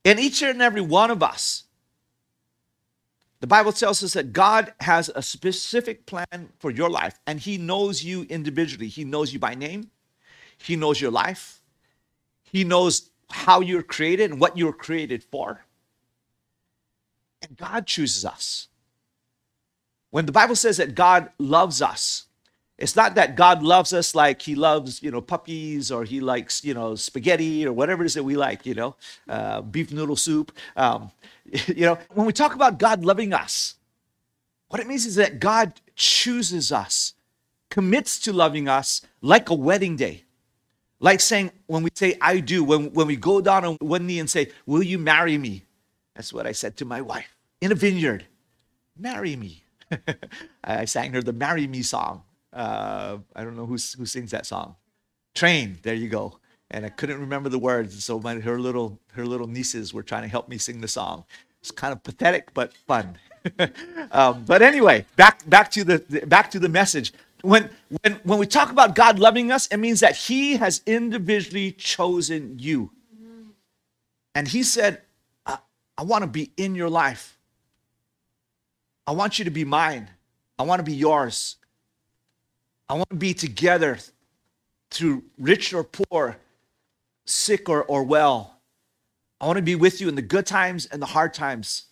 And 0.03 0.19
each 0.19 0.41
and 0.41 0.61
every 0.61 0.81
one 0.81 1.11
of 1.11 1.21
us 1.21 1.67
the 3.39 3.47
Bible 3.47 3.71
tells 3.71 4.03
us 4.03 4.13
that 4.13 4.33
God 4.33 4.73
has 4.79 5.11
a 5.13 5.21
specific 5.21 6.05
plan 6.05 6.49
for 6.57 6.71
your 6.71 6.89
life, 6.89 7.19
and 7.27 7.39
He 7.39 7.57
knows 7.57 8.03
you 8.03 8.23
individually. 8.29 8.87
He 8.87 9.03
knows 9.03 9.31
you 9.31 9.39
by 9.39 9.53
name, 9.53 9.91
He 10.57 10.75
knows 10.75 10.99
your 10.99 11.11
life, 11.11 11.61
He 12.43 12.63
knows 12.63 13.11
how 13.29 13.61
you're 13.61 13.83
created 13.83 14.31
and 14.31 14.39
what 14.39 14.57
you're 14.57 14.73
created 14.73 15.23
for. 15.23 15.63
And 17.47 17.57
God 17.57 17.87
chooses 17.87 18.25
us. 18.25 18.67
When 20.09 20.25
the 20.25 20.31
Bible 20.31 20.55
says 20.55 20.77
that 20.77 20.95
God 20.95 21.29
loves 21.37 21.81
us, 21.81 22.25
it's 22.77 22.95
not 22.95 23.15
that 23.15 23.35
God 23.35 23.63
loves 23.63 23.91
us 23.91 24.13
like 24.13 24.41
he 24.41 24.53
loves, 24.53 25.01
you 25.01 25.09
know, 25.09 25.21
puppies 25.21 25.91
or 25.91 26.03
he 26.03 26.19
likes, 26.19 26.63
you 26.63 26.75
know, 26.75 26.93
spaghetti 26.95 27.65
or 27.65 27.73
whatever 27.73 28.03
it 28.03 28.07
is 28.07 28.13
that 28.13 28.23
we 28.23 28.35
like, 28.37 28.65
you 28.65 28.75
know, 28.75 28.95
uh, 29.27 29.61
beef 29.61 29.91
noodle 29.91 30.15
soup. 30.15 30.51
Um, 30.75 31.11
you 31.67 31.85
know, 31.85 31.97
when 32.13 32.27
we 32.27 32.33
talk 32.33 32.53
about 32.53 32.77
God 32.77 33.03
loving 33.03 33.33
us, 33.33 33.75
what 34.69 34.79
it 34.79 34.87
means 34.87 35.05
is 35.05 35.15
that 35.15 35.39
God 35.39 35.73
chooses 35.95 36.71
us, 36.71 37.13
commits 37.69 38.19
to 38.19 38.33
loving 38.33 38.67
us 38.67 39.01
like 39.21 39.49
a 39.49 39.55
wedding 39.55 39.95
day. 39.95 40.23
Like 40.99 41.19
saying, 41.19 41.51
when 41.67 41.83
we 41.83 41.89
say, 41.93 42.17
I 42.21 42.39
do, 42.39 42.63
when, 42.63 42.91
when 42.93 43.07
we 43.07 43.15
go 43.15 43.39
down 43.39 43.65
on 43.65 43.77
one 43.79 44.07
knee 44.07 44.19
and 44.19 44.29
say, 44.29 44.51
Will 44.65 44.81
you 44.83 44.97
marry 44.97 45.37
me? 45.37 45.63
That's 46.15 46.33
what 46.33 46.47
I 46.47 46.51
said 46.51 46.75
to 46.77 46.85
my 46.85 47.01
wife 47.01 47.36
in 47.61 47.71
a 47.71 47.75
vineyard. 47.75 48.25
Marry 48.97 49.35
me. 49.35 49.63
I 50.63 50.85
sang 50.85 51.13
her 51.13 51.21
the 51.21 51.33
Marry 51.33 51.67
Me 51.67 51.81
song. 51.81 52.23
Uh, 52.51 53.19
I 53.35 53.43
don't 53.43 53.55
know 53.55 53.65
who, 53.65 53.73
who 53.73 54.05
sings 54.05 54.31
that 54.31 54.45
song. 54.45 54.75
Train, 55.35 55.77
there 55.83 55.93
you 55.93 56.09
go 56.09 56.39
and 56.69 56.85
I 56.85 56.89
couldn't 56.89 57.19
remember 57.19 57.49
the 57.49 57.59
words. 57.59 58.03
So 58.03 58.19
my, 58.19 58.35
her 58.35 58.59
little 58.59 58.99
her 59.13 59.25
little 59.25 59.47
nieces 59.47 59.93
were 59.93 60.03
trying 60.03 60.23
to 60.23 60.27
help 60.27 60.49
me 60.49 60.57
sing 60.57 60.81
the 60.81 60.87
song. 60.87 61.25
It's 61.61 61.71
kind 61.71 61.93
of 61.93 62.03
pathetic 62.03 62.53
but 62.53 62.73
fun. 62.73 63.17
um, 64.11 64.43
but 64.45 64.61
anyway, 64.61 65.05
back 65.15 65.47
back 65.49 65.71
to 65.71 65.83
the 65.83 66.25
back 66.27 66.51
to 66.51 66.59
the 66.59 66.69
message. 66.69 67.13
When 67.41 67.69
when 68.01 68.13
when 68.23 68.39
we 68.39 68.45
talk 68.45 68.71
about 68.71 68.95
God 68.95 69.19
loving 69.19 69.51
us, 69.51 69.67
it 69.67 69.77
means 69.77 69.99
that 70.01 70.15
He 70.15 70.57
has 70.57 70.81
individually 70.85 71.71
chosen 71.71 72.57
you, 72.59 72.91
and 74.35 74.47
He 74.47 74.63
said, 74.63 75.01
"I, 75.45 75.59
I 75.97 76.03
want 76.03 76.23
to 76.23 76.27
be 76.27 76.51
in 76.57 76.75
your 76.75 76.89
life. 76.89 77.36
I 79.07 79.13
want 79.13 79.39
you 79.39 79.45
to 79.45 79.51
be 79.51 79.63
mine. 79.63 80.09
I 80.59 80.63
want 80.63 80.79
to 80.79 80.83
be 80.83 80.93
yours. 80.93 81.55
I 82.89 82.93
want 82.93 83.09
to 83.09 83.15
be 83.15 83.33
together 83.33 83.97
through 84.91 85.23
rich 85.37 85.73
or 85.73 85.83
poor, 85.83 86.37
sick 87.25 87.69
or, 87.69 87.83
or 87.83 88.03
well. 88.03 88.59
I 89.39 89.45
want 89.45 89.57
to 89.57 89.63
be 89.63 89.75
with 89.75 90.01
you 90.01 90.09
in 90.09 90.15
the 90.15 90.21
good 90.21 90.45
times 90.45 90.85
and 90.87 91.01
the 91.01 91.07
hard 91.07 91.33
times. 91.33 91.85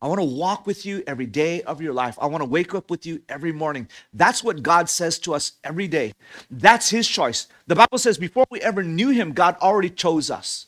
I 0.00 0.08
want 0.08 0.20
to 0.20 0.26
walk 0.26 0.66
with 0.66 0.84
you 0.84 1.02
every 1.06 1.26
day 1.26 1.62
of 1.62 1.80
your 1.80 1.92
life. 1.92 2.18
I 2.20 2.26
want 2.26 2.42
to 2.42 2.48
wake 2.48 2.74
up 2.74 2.90
with 2.90 3.06
you 3.06 3.22
every 3.28 3.52
morning. 3.52 3.88
That's 4.12 4.44
what 4.44 4.62
God 4.62 4.88
says 4.88 5.18
to 5.20 5.34
us 5.34 5.52
every 5.62 5.88
day. 5.88 6.12
That's 6.50 6.90
His 6.90 7.08
choice. 7.08 7.46
The 7.66 7.76
Bible 7.76 7.98
says 7.98 8.18
before 8.18 8.44
we 8.50 8.60
ever 8.60 8.82
knew 8.82 9.10
Him, 9.10 9.32
God 9.32 9.56
already 9.62 9.90
chose 9.90 10.30
us. 10.30 10.66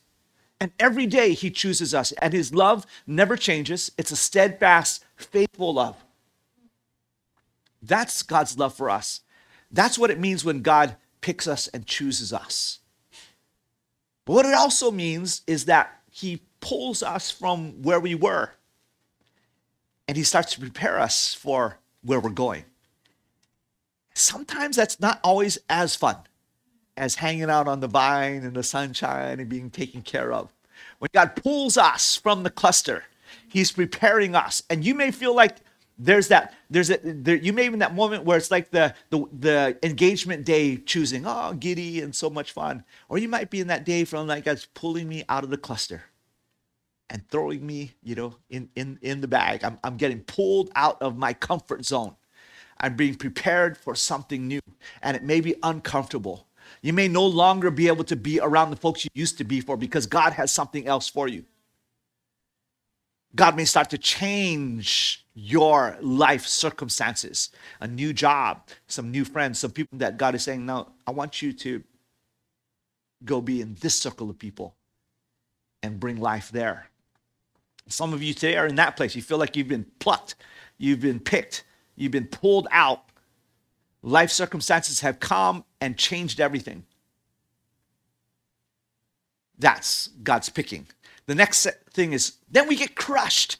And 0.58 0.72
every 0.78 1.06
day 1.06 1.32
He 1.32 1.50
chooses 1.50 1.92
us. 1.92 2.12
And 2.12 2.32
His 2.32 2.54
love 2.54 2.86
never 3.06 3.36
changes, 3.36 3.90
it's 3.98 4.10
a 4.10 4.16
steadfast, 4.16 5.04
faithful 5.16 5.74
love. 5.74 5.96
That's 7.82 8.22
God's 8.22 8.58
love 8.58 8.74
for 8.74 8.90
us. 8.90 9.20
That's 9.70 9.98
what 9.98 10.10
it 10.10 10.20
means 10.20 10.44
when 10.44 10.62
God 10.62 10.96
picks 11.20 11.46
us 11.46 11.68
and 11.68 11.86
chooses 11.86 12.32
us. 12.32 12.80
But 14.24 14.34
what 14.34 14.46
it 14.46 14.54
also 14.54 14.90
means 14.90 15.42
is 15.46 15.66
that 15.66 16.00
he 16.10 16.42
pulls 16.60 17.02
us 17.02 17.30
from 17.30 17.82
where 17.82 18.00
we 18.00 18.14
were 18.14 18.52
and 20.08 20.16
he 20.16 20.22
starts 20.22 20.54
to 20.54 20.60
prepare 20.60 20.98
us 20.98 21.34
for 21.34 21.78
where 22.02 22.20
we're 22.20 22.30
going. 22.30 22.64
Sometimes 24.14 24.76
that's 24.76 25.00
not 25.00 25.20
always 25.22 25.58
as 25.68 25.94
fun 25.94 26.16
as 26.96 27.16
hanging 27.16 27.50
out 27.50 27.68
on 27.68 27.80
the 27.80 27.88
vine 27.88 28.42
in 28.42 28.54
the 28.54 28.62
sunshine 28.62 29.38
and 29.38 29.48
being 29.48 29.70
taken 29.70 30.02
care 30.02 30.32
of. 30.32 30.52
When 30.98 31.10
God 31.12 31.36
pulls 31.36 31.76
us 31.76 32.16
from 32.16 32.42
the 32.42 32.50
cluster, 32.50 33.04
he's 33.48 33.72
preparing 33.72 34.34
us. 34.34 34.62
And 34.70 34.84
you 34.84 34.94
may 34.94 35.10
feel 35.10 35.34
like 35.34 35.58
there's 35.98 36.28
that 36.28 36.54
there's 36.68 36.90
a 36.90 36.98
there, 37.02 37.36
you 37.36 37.52
may 37.52 37.68
be 37.68 37.74
in 37.74 37.78
that 37.78 37.94
moment 37.94 38.24
where 38.24 38.36
it's 38.36 38.50
like 38.50 38.70
the, 38.70 38.94
the 39.10 39.24
the 39.32 39.78
engagement 39.82 40.44
day 40.44 40.76
choosing 40.76 41.24
oh 41.26 41.54
giddy 41.54 42.00
and 42.00 42.14
so 42.14 42.28
much 42.28 42.52
fun. 42.52 42.84
Or 43.08 43.18
you 43.18 43.28
might 43.28 43.50
be 43.50 43.60
in 43.60 43.68
that 43.68 43.84
day 43.84 44.04
from 44.04 44.26
like 44.26 44.44
God's 44.44 44.66
pulling 44.66 45.08
me 45.08 45.24
out 45.28 45.44
of 45.44 45.50
the 45.50 45.56
cluster 45.56 46.04
and 47.08 47.26
throwing 47.28 47.66
me 47.66 47.92
you 48.02 48.14
know 48.14 48.36
in 48.50 48.68
in 48.76 48.98
in 49.00 49.20
the 49.20 49.28
bag. 49.28 49.64
I'm, 49.64 49.78
I'm 49.82 49.96
getting 49.96 50.20
pulled 50.20 50.70
out 50.74 51.00
of 51.00 51.16
my 51.16 51.32
comfort 51.32 51.84
zone. 51.84 52.14
I'm 52.78 52.94
being 52.94 53.14
prepared 53.14 53.78
for 53.78 53.94
something 53.94 54.46
new 54.46 54.60
and 55.02 55.16
it 55.16 55.22
may 55.22 55.40
be 55.40 55.54
uncomfortable. 55.62 56.46
You 56.82 56.92
may 56.92 57.08
no 57.08 57.24
longer 57.24 57.70
be 57.70 57.88
able 57.88 58.04
to 58.04 58.16
be 58.16 58.38
around 58.38 58.70
the 58.70 58.76
folks 58.76 59.04
you 59.04 59.10
used 59.14 59.38
to 59.38 59.44
be 59.44 59.60
for 59.60 59.76
because 59.76 60.04
god 60.06 60.32
has 60.32 60.50
something 60.50 60.86
else 60.86 61.08
for 61.08 61.28
you 61.28 61.44
God 63.36 63.56
may 63.56 63.66
start 63.66 63.90
to 63.90 63.98
change 63.98 65.24
your 65.34 65.98
life 66.00 66.46
circumstances, 66.46 67.50
a 67.80 67.86
new 67.86 68.14
job, 68.14 68.62
some 68.88 69.10
new 69.10 69.24
friends, 69.24 69.58
some 69.58 69.70
people 69.70 69.98
that 69.98 70.16
God 70.16 70.34
is 70.34 70.42
saying, 70.42 70.64
No, 70.64 70.88
I 71.06 71.10
want 71.10 71.42
you 71.42 71.52
to 71.52 71.84
go 73.24 73.40
be 73.40 73.60
in 73.60 73.76
this 73.80 73.94
circle 73.94 74.30
of 74.30 74.38
people 74.38 74.74
and 75.82 76.00
bring 76.00 76.18
life 76.20 76.50
there. 76.50 76.88
Some 77.88 78.14
of 78.14 78.22
you 78.22 78.34
today 78.34 78.56
are 78.56 78.66
in 78.66 78.76
that 78.76 78.96
place. 78.96 79.14
You 79.14 79.22
feel 79.22 79.38
like 79.38 79.56
you've 79.56 79.68
been 79.68 79.86
plucked, 80.00 80.34
you've 80.78 81.00
been 81.00 81.20
picked, 81.20 81.64
you've 81.94 82.12
been 82.12 82.26
pulled 82.26 82.66
out. 82.70 83.04
Life 84.02 84.30
circumstances 84.30 85.00
have 85.00 85.20
come 85.20 85.64
and 85.80 85.98
changed 85.98 86.40
everything. 86.40 86.84
That's 89.58 90.08
God's 90.22 90.48
picking. 90.48 90.86
The 91.26 91.34
next 91.34 91.66
thing 91.90 92.12
is 92.12 92.34
then 92.50 92.68
we 92.68 92.76
get 92.76 92.94
crushed. 92.94 93.58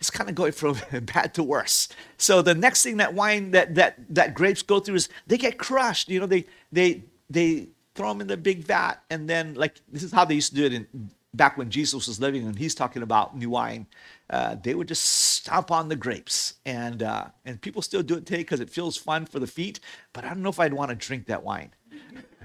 It's 0.00 0.10
kind 0.10 0.30
of 0.30 0.36
going 0.36 0.52
from 0.52 0.76
bad 1.02 1.34
to 1.34 1.42
worse. 1.42 1.88
So 2.16 2.42
the 2.42 2.54
next 2.54 2.82
thing 2.82 2.98
that 2.98 3.14
wine 3.14 3.50
that 3.52 3.74
that 3.74 3.96
that 4.10 4.34
grapes 4.34 4.62
go 4.62 4.80
through 4.80 4.96
is 4.96 5.08
they 5.26 5.38
get 5.38 5.58
crushed. 5.58 6.08
You 6.08 6.20
know, 6.20 6.26
they 6.26 6.46
they 6.72 7.02
they 7.28 7.68
throw 7.94 8.10
them 8.10 8.20
in 8.20 8.26
the 8.28 8.36
big 8.36 8.64
vat, 8.64 9.02
and 9.10 9.28
then 9.28 9.54
like 9.54 9.80
this 9.88 10.02
is 10.02 10.12
how 10.12 10.24
they 10.24 10.34
used 10.34 10.50
to 10.50 10.56
do 10.56 10.64
it 10.64 10.72
in 10.72 11.10
back 11.34 11.58
when 11.58 11.70
Jesus 11.70 12.06
was 12.06 12.20
living, 12.20 12.46
and 12.46 12.58
he's 12.58 12.74
talking 12.74 13.02
about 13.02 13.36
new 13.36 13.50
wine. 13.50 13.86
Uh, 14.30 14.56
they 14.62 14.74
would 14.74 14.88
just 14.88 15.04
stomp 15.04 15.70
on 15.70 15.88
the 15.88 15.96
grapes, 15.96 16.54
and 16.64 17.02
uh, 17.02 17.26
and 17.44 17.60
people 17.60 17.82
still 17.82 18.02
do 18.02 18.14
it 18.14 18.26
today 18.26 18.38
because 18.38 18.60
it 18.60 18.70
feels 18.70 18.96
fun 18.96 19.26
for 19.26 19.40
the 19.40 19.46
feet. 19.46 19.80
But 20.12 20.24
I 20.24 20.28
don't 20.28 20.42
know 20.42 20.50
if 20.50 20.60
I'd 20.60 20.72
want 20.74 20.90
to 20.90 20.94
drink 20.94 21.26
that 21.26 21.42
wine. 21.42 21.72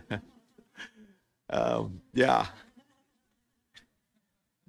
Um, 1.50 2.02
yeah. 2.16 2.48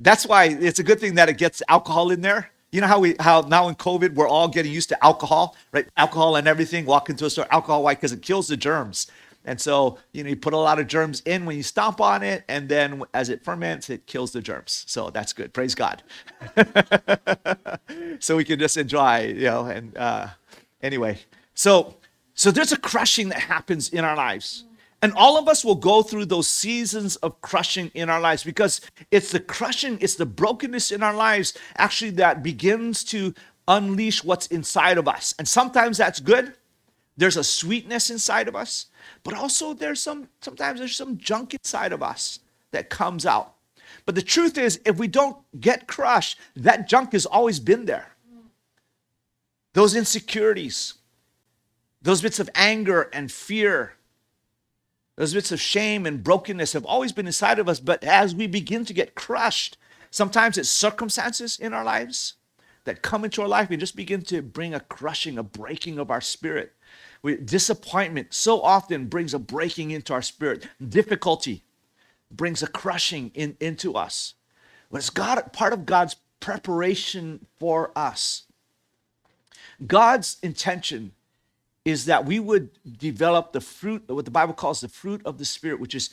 That's 0.05 0.27
why 0.27 0.45
it's 0.45 0.79
a 0.79 0.83
good 0.83 1.01
thing 1.01 1.15
that 1.15 1.31
it 1.31 1.39
gets 1.39 1.63
alcohol 1.67 2.11
in 2.11 2.21
there. 2.21 2.51
You 2.71 2.83
know 2.83 2.87
how 2.87 2.99
we 2.99 3.17
how 3.19 3.41
now 3.41 3.69
in 3.69 3.75
COVID 3.75 4.15
we're 4.15 4.29
all 4.29 4.49
getting 4.49 4.71
used 4.71 4.91
to 4.91 5.05
alcohol, 5.05 5.57
right? 5.73 5.87
Alcohol 5.97 6.37
and 6.37 6.47
everything. 6.47 6.85
Walk 6.85 7.09
into 7.09 7.25
a 7.25 7.31
store, 7.31 7.47
alcohol. 7.51 7.85
Why? 7.85 7.95
Because 7.95 8.13
it 8.13 8.21
kills 8.21 8.49
the 8.49 8.57
germs. 8.57 9.07
And 9.47 9.59
so 9.59 9.99
you 10.13 10.23
know 10.23 10.29
you 10.31 10.37
put 10.37 10.53
a 10.53 10.59
lot 10.59 10.79
of 10.79 10.89
germs 10.89 11.23
in 11.25 11.47
when 11.47 11.57
you 11.57 11.63
stomp 11.63 12.03
on 12.03 12.23
it, 12.23 12.45
and 12.49 12.69
then 12.69 13.03
as 13.15 13.31
it 13.31 13.43
ferments, 13.43 13.89
it 13.89 14.07
kills 14.07 14.33
the 14.33 14.43
germs. 14.43 14.85
So 14.87 15.09
that's 15.09 15.33
good. 15.33 15.55
Praise 15.55 15.75
God. 15.75 16.03
so 18.19 18.37
we 18.37 18.45
can 18.45 18.59
just 18.59 18.77
enjoy, 18.77 19.29
you 19.29 19.45
know. 19.45 19.65
And 19.67 19.97
uh, 19.97 20.29
anyway, 20.83 21.21
so 21.55 21.97
so 22.35 22.51
there's 22.51 22.73
a 22.73 22.79
crushing 22.79 23.31
that 23.31 23.41
happens 23.41 23.89
in 23.89 24.05
our 24.05 24.17
lives. 24.17 24.65
And 25.05 25.13
all 25.17 25.37
of 25.37 25.49
us 25.49 25.63
will 25.67 25.75
go 25.75 26.03
through 26.03 26.25
those 26.25 26.49
seasons 26.49 27.17
of 27.17 27.39
crushing 27.43 27.91
in 27.93 28.09
our 28.09 28.23
lives 28.23 28.43
because 28.43 28.81
it's 29.11 29.33
the 29.33 29.39
crushing, 29.39 29.99
it's 30.01 30.15
the 30.15 30.25
brokenness 30.25 30.91
in 30.91 31.03
our 31.03 31.13
lives 31.13 31.53
actually 31.77 32.13
that 32.13 32.43
begins 32.43 33.05
to 33.05 33.35
unleash 33.69 34.25
what's 34.25 34.47
inside 34.47 34.97
of 34.97 35.07
us. 35.07 35.35
And 35.39 35.47
sometimes 35.47 35.99
that's 35.99 36.21
good. 36.21 36.55
There's 37.19 37.37
a 37.37 37.45
sweetness 37.45 38.09
inside 38.09 38.49
of 38.49 38.57
us, 38.57 38.87
but 39.25 39.35
also 39.35 39.75
there's 39.75 40.01
some 40.01 40.27
sometimes 40.41 40.79
there's 40.79 40.97
some 40.97 41.19
junk 41.19 41.53
inside 41.53 41.93
of 41.93 42.03
us 42.03 42.39
that 42.71 42.89
comes 42.89 43.27
out. 43.27 43.57
But 44.07 44.15
the 44.15 44.23
truth 44.23 44.57
is 44.57 44.81
if 44.87 44.97
we 44.97 45.07
don't 45.07 45.37
get 45.61 45.87
crushed, 45.87 46.39
that 46.57 46.89
junk 46.89 47.13
has 47.13 47.27
always 47.27 47.61
been 47.61 47.85
there. 47.85 48.17
Those 49.75 49.97
insecurities, 49.97 50.95
those 52.01 52.23
bits 52.23 52.41
of 52.41 52.49
anger 52.55 53.11
and 53.13 53.31
fear, 53.31 53.97
those 55.17 55.35
bits 55.35 55.53
of 55.53 55.61
shame 55.61 56.07
and 56.07 56.25
brokenness 56.25 56.73
have 56.73 56.85
always 56.85 57.13
been 57.13 57.27
inside 57.27 57.59
of 57.59 57.69
us, 57.69 57.81
but 57.81 58.03
as 58.03 58.35
we 58.35 58.47
begin 58.47 58.85
to 58.85 58.93
get 58.93 59.15
crushed, 59.15 59.77
sometimes 60.11 60.59
it's 60.59 60.69
circumstances 60.69 61.59
in 61.59 61.73
our 61.73 61.85
lives 61.85 62.35
that 62.85 63.03
come 63.03 63.25
into 63.25 63.41
our 63.41 63.49
life 63.49 63.71
and 63.71 63.81
just 63.81 63.97
begin 63.97 64.23
to 64.23 64.43
bring 64.43 64.75
a 64.75 64.81
crushing, 64.81 65.39
a 65.39 65.43
breaking 65.43 65.99
of 65.99 66.11
our 66.11 66.21
spirit. 66.21 66.73
We, 67.23 67.37
disappointment 67.37 68.35
so 68.35 68.61
often 68.61 69.07
brings 69.07 69.33
a 69.33 69.39
breaking 69.39 69.91
into 69.93 70.13
our 70.13 70.23
spirit. 70.23 70.69
Difficulty 70.87 71.65
brings 72.31 72.63
a 72.63 72.67
crushing 72.67 73.31
in, 73.35 73.57
into 73.61 73.95
us. 73.95 74.35
But 74.91 74.99
it's 74.99 75.11
God, 75.11 75.53
part 75.53 75.73
of 75.73 75.87
God's 75.87 76.17
preparation 76.41 77.47
for 77.59 77.91
us. 77.97 78.43
God's 79.87 80.37
intention 80.43 81.13
is 81.85 82.07
that 82.07 82.25
we 82.25 82.41
would 82.41 82.71
develop 82.99 83.53
the 83.53 83.61
fruit, 83.61 84.03
what 84.09 84.25
the 84.25 84.31
Bible 84.31 84.55
calls 84.55 84.81
the 84.81 84.89
fruit 84.89 85.21
of 85.25 85.39
the 85.39 85.45
Spirit, 85.45 85.81
which 85.81 85.95
is 85.95 86.11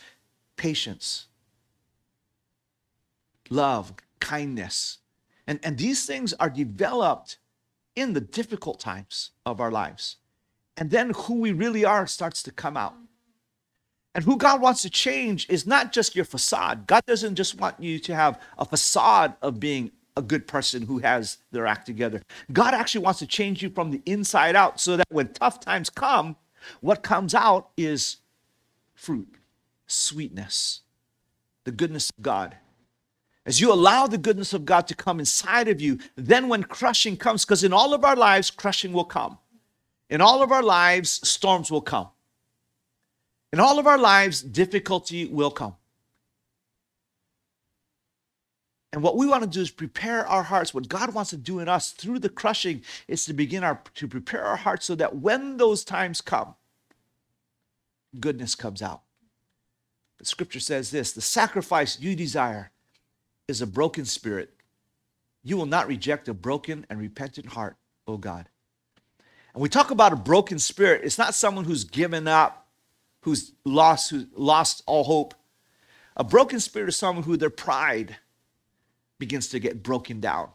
patience, 0.58 1.28
love, 3.50 3.94
kindness. 4.20 4.98
And, 5.48 5.60
and 5.64 5.78
these 5.78 6.06
things 6.06 6.34
are 6.34 6.50
developed 6.50 7.38
in 7.96 8.14
the 8.14 8.22
difficult 8.22 8.80
times 8.80 9.32
of 9.46 9.60
our 9.60 9.72
lives. 9.72 10.18
And 10.78 10.90
then 10.90 11.12
who 11.16 11.36
we 11.36 11.52
really 11.52 11.86
are 11.86 12.08
starts 12.08 12.44
to 12.44 12.52
come 12.52 12.78
out. 12.78 12.96
And 14.14 14.26
who 14.26 14.38
God 14.38 14.62
wants 14.62 14.82
to 14.82 14.90
change 14.90 15.48
is 15.50 15.66
not 15.66 15.94
just 15.94 16.16
your 16.16 16.26
facade. 16.26 16.86
God 16.86 17.06
doesn't 17.06 17.36
just 17.36 17.60
want 17.60 17.80
you 17.80 17.98
to 18.00 18.16
have 18.16 18.42
a 18.58 18.66
facade 18.66 19.36
of 19.42 19.60
being 19.60 19.92
a 20.18 20.22
good 20.22 20.48
person 20.48 20.84
who 20.84 21.00
has 21.00 21.38
their 21.52 21.66
act 21.66 21.86
together. 21.86 22.22
God 22.52 22.74
actually 22.74 23.04
wants 23.04 23.20
to 23.20 23.28
change 23.28 23.64
you 23.64 23.70
from 23.70 23.92
the 23.92 24.02
inside 24.06 24.56
out 24.56 24.80
so 24.80 24.98
that 24.98 25.08
when 25.10 25.34
tough 25.34 25.60
times 25.60 25.90
come, 25.90 26.36
what 26.82 27.04
comes 27.04 27.34
out 27.34 27.70
is 27.78 28.18
fruit, 28.94 29.36
sweetness, 29.88 30.82
the 31.64 31.72
goodness 31.72 32.10
of 32.10 32.24
God. 32.24 32.58
As 33.46 33.60
you 33.60 33.74
allow 33.74 34.06
the 34.06 34.20
goodness 34.20 34.54
of 34.54 34.66
God 34.66 34.88
to 34.88 34.96
come 34.96 35.20
inside 35.20 35.68
of 35.68 35.82
you, 35.82 35.98
then 36.16 36.48
when 36.48 36.64
crushing 36.64 37.18
comes, 37.18 37.44
because 37.44 37.64
in 37.64 37.74
all 37.74 37.94
of 37.94 38.04
our 38.04 38.16
lives, 38.16 38.52
crushing 38.52 38.94
will 38.94 39.06
come. 39.06 39.40
In 40.10 40.22
all 40.22 40.44
of 40.44 40.52
our 40.52 40.62
lives, 40.62 41.28
storms 41.28 41.72
will 41.72 41.82
come. 41.82 42.10
In 43.52 43.60
all 43.60 43.80
of 43.80 43.88
our 43.88 43.98
lives, 43.98 44.42
difficulty 44.42 45.26
will 45.26 45.52
come. 45.52 45.76
And 48.94 49.02
what 49.02 49.16
we 49.16 49.26
want 49.26 49.44
to 49.44 49.50
do 49.50 49.62
is 49.62 49.72
prepare 49.72 50.28
our 50.28 50.44
hearts. 50.44 50.74
What 50.74 50.90
God 50.90 51.14
wants 51.14 51.30
to 51.30 51.38
do 51.38 51.60
in 51.60 51.70
us 51.70 51.92
through 51.92 52.20
the 52.20 52.30
crushing 52.30 52.82
is 53.08 53.26
to 53.26 53.34
begin 53.34 53.64
our 53.64 53.82
to 53.96 54.08
prepare 54.08 54.44
our 54.44 54.58
hearts 54.58 54.86
so 54.86 54.96
that 54.96 55.16
when 55.16 55.58
those 55.58 55.84
times 55.84 56.20
come, 56.20 56.56
goodness 58.20 58.56
comes 58.56 58.82
out. 58.82 59.02
The 60.18 60.26
scripture 60.26 60.60
says 60.60 60.92
this 60.92 61.14
the 61.14 61.22
sacrifice 61.22 62.00
you 62.00 62.16
desire 62.16 62.72
is 63.48 63.62
a 63.62 63.68
broken 63.68 64.06
spirit. 64.06 64.54
You 65.44 65.58
will 65.58 65.66
not 65.66 65.88
reject 65.88 66.28
a 66.28 66.34
broken 66.34 66.86
and 66.90 67.00
repentant 67.00 67.48
heart, 67.48 67.78
O 68.08 68.18
God. 68.18 68.48
And 69.54 69.62
we 69.62 69.70
talk 69.70 69.92
about 69.92 70.14
a 70.14 70.18
broken 70.18 70.60
spirit, 70.60 71.02
it's 71.04 71.18
not 71.18 71.34
someone 71.34 71.66
who's 71.66 71.86
given 71.86 72.28
up, 72.28 72.68
who's 73.22 73.54
lost, 73.66 74.10
who 74.10 74.28
lost 74.36 74.84
all 74.86 75.06
hope. 75.06 75.34
A 76.18 76.24
broken 76.24 76.60
spirit 76.60 76.90
is 76.90 76.98
someone 76.98 77.24
who 77.24 77.38
their 77.38 77.50
pride 77.50 78.18
begins 79.22 79.48
to 79.50 79.60
get 79.60 79.84
broken 79.84 80.20
down. 80.20 80.50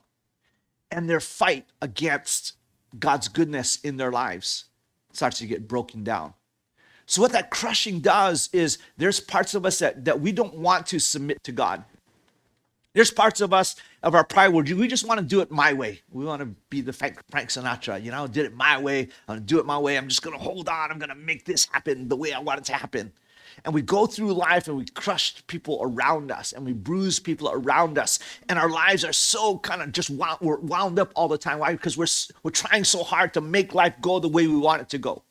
And 0.91 1.09
their 1.09 1.21
fight 1.21 1.67
against 1.81 2.55
God's 2.99 3.29
goodness 3.29 3.77
in 3.81 3.97
their 3.97 4.13
lives 4.13 4.67
starts 5.13 5.39
to 5.39 5.47
get 5.47 5.67
broken 5.67 6.05
down. 6.05 6.35
So, 7.07 7.23
what 7.23 7.33
that 7.33 7.51
crushing 7.51 8.01
does 8.01 8.51
is 8.53 8.79
there's 8.97 9.21
parts 9.21 9.55
of 9.55 9.65
us 9.65 9.79
that, 9.79 10.05
that 10.05 10.21
we 10.21 10.33
don't 10.33 10.57
want 10.57 10.87
to 10.89 10.99
submit 10.99 11.43
to 11.45 11.53
God. 11.53 11.85
There's 12.93 13.11
parts 13.11 13.41
of 13.41 13.53
us, 13.53 13.77
of 14.03 14.15
our 14.15 14.25
pride, 14.25 14.49
where 14.49 14.65
we 14.65 14.89
just 14.89 15.07
want 15.07 15.21
to 15.21 15.27
do 15.27 15.41
it 15.41 15.51
my 15.51 15.73
way. 15.73 16.01
We 16.11 16.25
want 16.25 16.41
to 16.41 16.47
be 16.71 16.81
the 16.81 16.93
Frank, 16.93 17.21
Frank 17.31 17.51
Sinatra, 17.51 18.03
you 18.03 18.11
know, 18.11 18.27
did 18.27 18.47
it 18.47 18.55
my 18.55 18.79
way. 18.81 19.03
I'm 19.29 19.37
going 19.37 19.41
to 19.41 19.47
do 19.47 19.61
it 19.61 19.67
my 19.67 19.79
way. 19.79 19.97
I'm 19.97 20.09
just 20.09 20.23
going 20.23 20.37
to 20.37 20.43
hold 20.43 20.69
on. 20.69 20.91
I'm 20.91 20.99
going 20.99 21.11
to 21.11 21.15
make 21.15 21.45
this 21.45 21.67
happen 21.67 22.09
the 22.09 22.17
way 22.17 22.33
I 22.33 22.41
want 22.41 22.59
it 22.61 22.65
to 22.65 22.73
happen. 22.73 23.13
And 23.65 23.75
we 23.75 23.83
go 23.83 24.07
through 24.07 24.33
life 24.33 24.69
and 24.69 24.77
we 24.77 24.85
crush 24.87 25.45
people 25.47 25.79
around 25.83 26.31
us 26.31 26.53
and 26.53 26.65
we 26.65 26.73
bruise 26.73 27.19
people 27.19 27.51
around 27.51 27.99
us. 27.99 28.19
And 28.49 28.59
our 28.59 28.71
lives 28.71 29.05
are 29.05 29.13
so 29.13 29.59
kind 29.59 29.83
of 29.83 29.93
just 29.93 30.11
wound, 30.11 30.39
we're 30.41 30.59
wound 30.59 30.99
up 30.99 31.11
all 31.15 31.29
the 31.29 31.39
time. 31.39 31.59
Why? 31.59 31.73
Because 31.73 31.97
we're, 31.97 32.07
we're 32.43 32.51
trying 32.51 32.85
so 32.85 33.03
hard 33.03 33.35
to 33.35 33.41
make 33.41 33.75
life 33.75 33.95
go 34.01 34.19
the 34.21 34.29
way 34.29 34.47
we 34.47 34.57
want 34.57 34.83
it 34.83 34.89
to 34.91 34.99
go. 34.99 35.23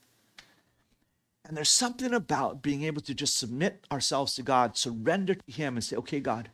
And 1.48 1.56
there's 1.56 1.70
something 1.70 2.14
about 2.14 2.64
being 2.64 2.84
able 2.84 3.02
to 3.02 3.14
just 3.14 3.38
submit 3.38 3.86
ourselves 3.92 4.34
to 4.36 4.42
God, 4.42 4.76
surrender 4.76 5.36
to 5.36 5.52
Him, 5.52 5.76
and 5.76 5.84
say, 5.84 5.96
okay, 5.98 6.20
God, 6.20 6.50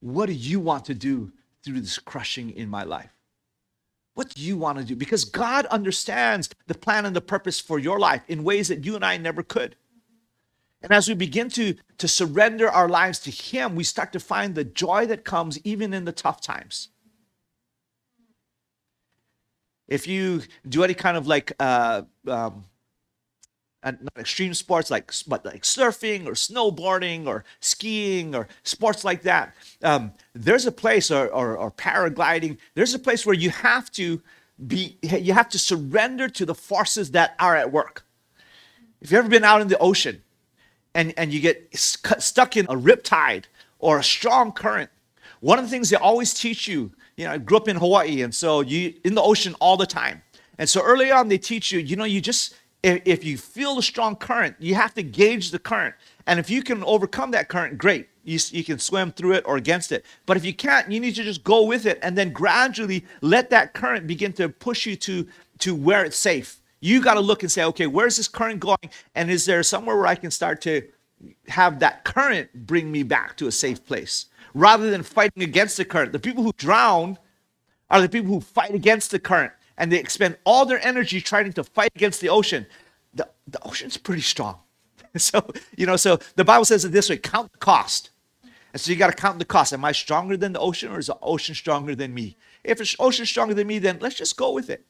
what 0.00 0.26
do 0.26 0.32
you 0.32 0.58
want 0.58 0.84
to 0.86 0.94
do 0.94 1.32
through 1.62 1.80
this 1.80 1.98
crushing 1.98 2.50
in 2.50 2.68
my 2.68 2.82
life? 2.82 3.12
What 4.14 4.34
do 4.34 4.42
you 4.42 4.56
want 4.56 4.78
to 4.78 4.84
do? 4.84 4.96
Because 4.96 5.24
God 5.24 5.66
understands 5.66 6.50
the 6.66 6.74
plan 6.74 7.06
and 7.06 7.14
the 7.14 7.20
purpose 7.20 7.60
for 7.60 7.78
your 7.78 8.00
life 8.00 8.22
in 8.26 8.42
ways 8.42 8.66
that 8.66 8.84
you 8.84 8.96
and 8.96 9.04
I 9.04 9.16
never 9.16 9.44
could. 9.44 9.76
And 10.82 10.92
as 10.92 11.08
we 11.08 11.14
begin 11.14 11.48
to, 11.50 11.74
to 11.98 12.08
surrender 12.08 12.68
our 12.68 12.88
lives 12.88 13.18
to 13.20 13.30
Him, 13.30 13.74
we 13.74 13.84
start 13.84 14.12
to 14.12 14.20
find 14.20 14.54
the 14.54 14.64
joy 14.64 15.06
that 15.06 15.24
comes 15.24 15.58
even 15.64 15.92
in 15.92 16.04
the 16.04 16.12
tough 16.12 16.40
times. 16.40 16.88
If 19.88 20.06
you 20.06 20.42
do 20.68 20.84
any 20.84 20.94
kind 20.94 21.16
of 21.16 21.26
like, 21.26 21.52
uh, 21.58 22.02
um, 22.26 22.64
not 23.82 24.18
extreme 24.18 24.52
sports 24.54 24.90
like 24.90 25.12
but 25.26 25.44
like 25.46 25.62
surfing 25.62 26.26
or 26.26 26.32
snowboarding 26.32 27.26
or 27.26 27.44
skiing 27.60 28.34
or 28.34 28.48
sports 28.62 29.02
like 29.04 29.22
that, 29.22 29.54
um, 29.82 30.12
there's 30.34 30.66
a 30.66 30.72
place 30.72 31.10
or, 31.10 31.28
or, 31.28 31.56
or 31.56 31.70
paragliding. 31.70 32.58
There's 32.74 32.94
a 32.94 32.98
place 32.98 33.24
where 33.24 33.34
you 33.34 33.50
have 33.50 33.90
to 33.92 34.20
be 34.66 34.98
you 35.02 35.32
have 35.32 35.48
to 35.50 35.58
surrender 35.58 36.28
to 36.28 36.44
the 36.44 36.54
forces 36.54 37.12
that 37.12 37.34
are 37.38 37.56
at 37.56 37.72
work. 37.72 38.04
If 39.00 39.10
you've 39.10 39.18
ever 39.18 39.28
been 39.28 39.44
out 39.44 39.60
in 39.60 39.68
the 39.68 39.78
ocean 39.78 40.22
and, 40.94 41.14
and 41.16 41.32
you 41.32 41.40
get 41.40 41.68
stuck 41.74 42.56
in 42.56 42.66
a 42.68 42.76
rip 42.76 43.02
tide 43.02 43.46
or 43.78 43.98
a 43.98 44.04
strong 44.04 44.52
current, 44.52 44.90
one 45.40 45.58
of 45.58 45.64
the 45.64 45.70
things 45.70 45.90
they 45.90 45.96
always 45.96 46.34
teach 46.34 46.66
you, 46.66 46.90
you 47.16 47.24
know, 47.24 47.32
I 47.32 47.38
grew 47.38 47.56
up 47.56 47.68
in 47.68 47.76
Hawaii, 47.76 48.22
and 48.22 48.34
so 48.34 48.60
you 48.60 48.94
in 49.04 49.14
the 49.14 49.22
ocean 49.22 49.54
all 49.60 49.76
the 49.76 49.86
time. 49.86 50.22
And 50.58 50.68
so 50.68 50.82
early 50.82 51.10
on, 51.10 51.28
they 51.28 51.38
teach 51.38 51.70
you, 51.70 51.78
you 51.78 51.96
know, 51.96 52.04
you 52.04 52.20
just, 52.20 52.54
if, 52.82 53.02
if 53.04 53.24
you 53.24 53.38
feel 53.38 53.78
a 53.78 53.82
strong 53.82 54.16
current, 54.16 54.56
you 54.58 54.74
have 54.74 54.94
to 54.94 55.02
gauge 55.02 55.50
the 55.50 55.58
current. 55.58 55.94
And 56.26 56.40
if 56.40 56.50
you 56.50 56.62
can 56.62 56.82
overcome 56.84 57.30
that 57.32 57.48
current, 57.48 57.78
great. 57.78 58.08
You, 58.24 58.38
you 58.50 58.64
can 58.64 58.78
swim 58.78 59.12
through 59.12 59.34
it 59.34 59.44
or 59.46 59.56
against 59.56 59.92
it. 59.92 60.04
But 60.26 60.36
if 60.36 60.44
you 60.44 60.52
can't, 60.52 60.90
you 60.90 61.00
need 61.00 61.14
to 61.14 61.22
just 61.22 61.44
go 61.44 61.62
with 61.62 61.86
it 61.86 61.98
and 62.02 62.18
then 62.18 62.32
gradually 62.32 63.04
let 63.20 63.50
that 63.50 63.72
current 63.72 64.06
begin 64.06 64.32
to 64.34 64.48
push 64.48 64.84
you 64.84 64.96
to, 64.96 65.26
to 65.60 65.74
where 65.74 66.04
it's 66.04 66.18
safe 66.18 66.60
you 66.80 67.02
got 67.02 67.14
to 67.14 67.20
look 67.20 67.42
and 67.42 67.50
say, 67.50 67.64
okay, 67.64 67.86
where's 67.86 68.16
this 68.16 68.28
current 68.28 68.60
going? 68.60 68.90
And 69.14 69.30
is 69.30 69.44
there 69.44 69.62
somewhere 69.62 69.96
where 69.96 70.06
I 70.06 70.14
can 70.14 70.30
start 70.30 70.60
to 70.62 70.82
have 71.48 71.80
that 71.80 72.04
current 72.04 72.66
bring 72.66 72.92
me 72.92 73.02
back 73.02 73.36
to 73.38 73.48
a 73.48 73.52
safe 73.52 73.84
place 73.84 74.26
rather 74.54 74.90
than 74.90 75.02
fighting 75.02 75.42
against 75.42 75.76
the 75.76 75.84
current? 75.84 76.12
The 76.12 76.18
people 76.18 76.44
who 76.44 76.52
drown 76.56 77.18
are 77.90 78.00
the 78.00 78.08
people 78.08 78.32
who 78.32 78.40
fight 78.40 78.74
against 78.74 79.10
the 79.10 79.18
current 79.18 79.52
and 79.76 79.90
they 79.90 79.98
expend 79.98 80.36
all 80.44 80.66
their 80.66 80.84
energy 80.86 81.20
trying 81.20 81.52
to 81.52 81.64
fight 81.64 81.92
against 81.94 82.20
the 82.20 82.28
ocean. 82.28 82.66
The, 83.14 83.28
the 83.46 83.64
ocean's 83.66 83.96
pretty 83.96 84.22
strong. 84.22 84.58
so, 85.16 85.50
you 85.76 85.86
know, 85.86 85.96
so 85.96 86.18
the 86.36 86.44
Bible 86.44 86.64
says 86.64 86.84
it 86.84 86.92
this 86.92 87.08
way 87.08 87.16
count 87.16 87.52
the 87.52 87.58
cost. 87.58 88.10
And 88.72 88.80
so 88.80 88.90
you 88.92 88.98
got 88.98 89.06
to 89.08 89.14
count 89.14 89.38
the 89.38 89.44
cost. 89.44 89.72
Am 89.72 89.84
I 89.84 89.92
stronger 89.92 90.36
than 90.36 90.52
the 90.52 90.60
ocean 90.60 90.92
or 90.92 90.98
is 90.98 91.06
the 91.06 91.18
ocean 91.22 91.54
stronger 91.54 91.94
than 91.94 92.12
me? 92.12 92.36
If 92.62 92.78
the 92.78 92.96
ocean's 92.98 93.30
stronger 93.30 93.54
than 93.54 93.66
me, 93.66 93.78
then 93.78 93.98
let's 94.00 94.16
just 94.16 94.36
go 94.36 94.52
with 94.52 94.68
it. 94.68 94.84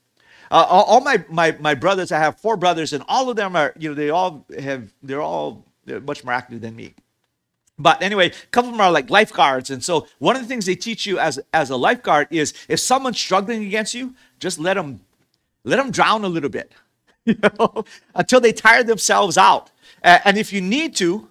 Uh, 0.50 0.64
all, 0.68 1.00
my, 1.00 1.22
my, 1.28 1.56
my 1.60 1.74
brothers, 1.74 2.10
I 2.10 2.18
have 2.18 2.40
four 2.40 2.56
brothers, 2.56 2.92
and 2.92 3.04
all 3.06 3.28
of 3.28 3.36
them 3.36 3.54
are, 3.54 3.74
you 3.78 3.90
know, 3.90 3.94
they 3.94 4.10
all 4.10 4.46
have, 4.58 4.92
they're 5.02 5.20
all 5.20 5.64
they're 5.88 6.00
much 6.00 6.22
more 6.22 6.34
active 6.34 6.60
than 6.60 6.76
me. 6.76 6.94
But 7.78 8.02
anyway, 8.02 8.30
a 8.30 8.46
couple 8.50 8.70
of 8.70 8.74
them 8.74 8.80
are 8.80 8.90
like 8.90 9.08
lifeguards. 9.08 9.70
And 9.70 9.84
so 9.84 10.06
one 10.18 10.36
of 10.36 10.42
the 10.42 10.48
things 10.48 10.66
they 10.66 10.74
teach 10.74 11.06
you 11.06 11.18
as, 11.18 11.40
as 11.54 11.70
a 11.70 11.76
lifeguard 11.76 12.28
is 12.30 12.52
if 12.68 12.80
someone's 12.80 13.18
struggling 13.18 13.64
against 13.64 13.94
you, 13.94 14.14
just 14.40 14.58
let 14.58 14.74
them, 14.74 15.00
let 15.64 15.76
them 15.76 15.90
drown 15.90 16.24
a 16.24 16.28
little 16.28 16.50
bit, 16.50 16.72
you 17.24 17.36
know, 17.58 17.84
until 18.14 18.40
they 18.40 18.52
tire 18.52 18.82
themselves 18.82 19.38
out. 19.38 19.70
Uh, 20.02 20.18
and 20.24 20.36
if 20.36 20.52
you 20.52 20.60
need 20.60 20.94
to, 20.96 21.28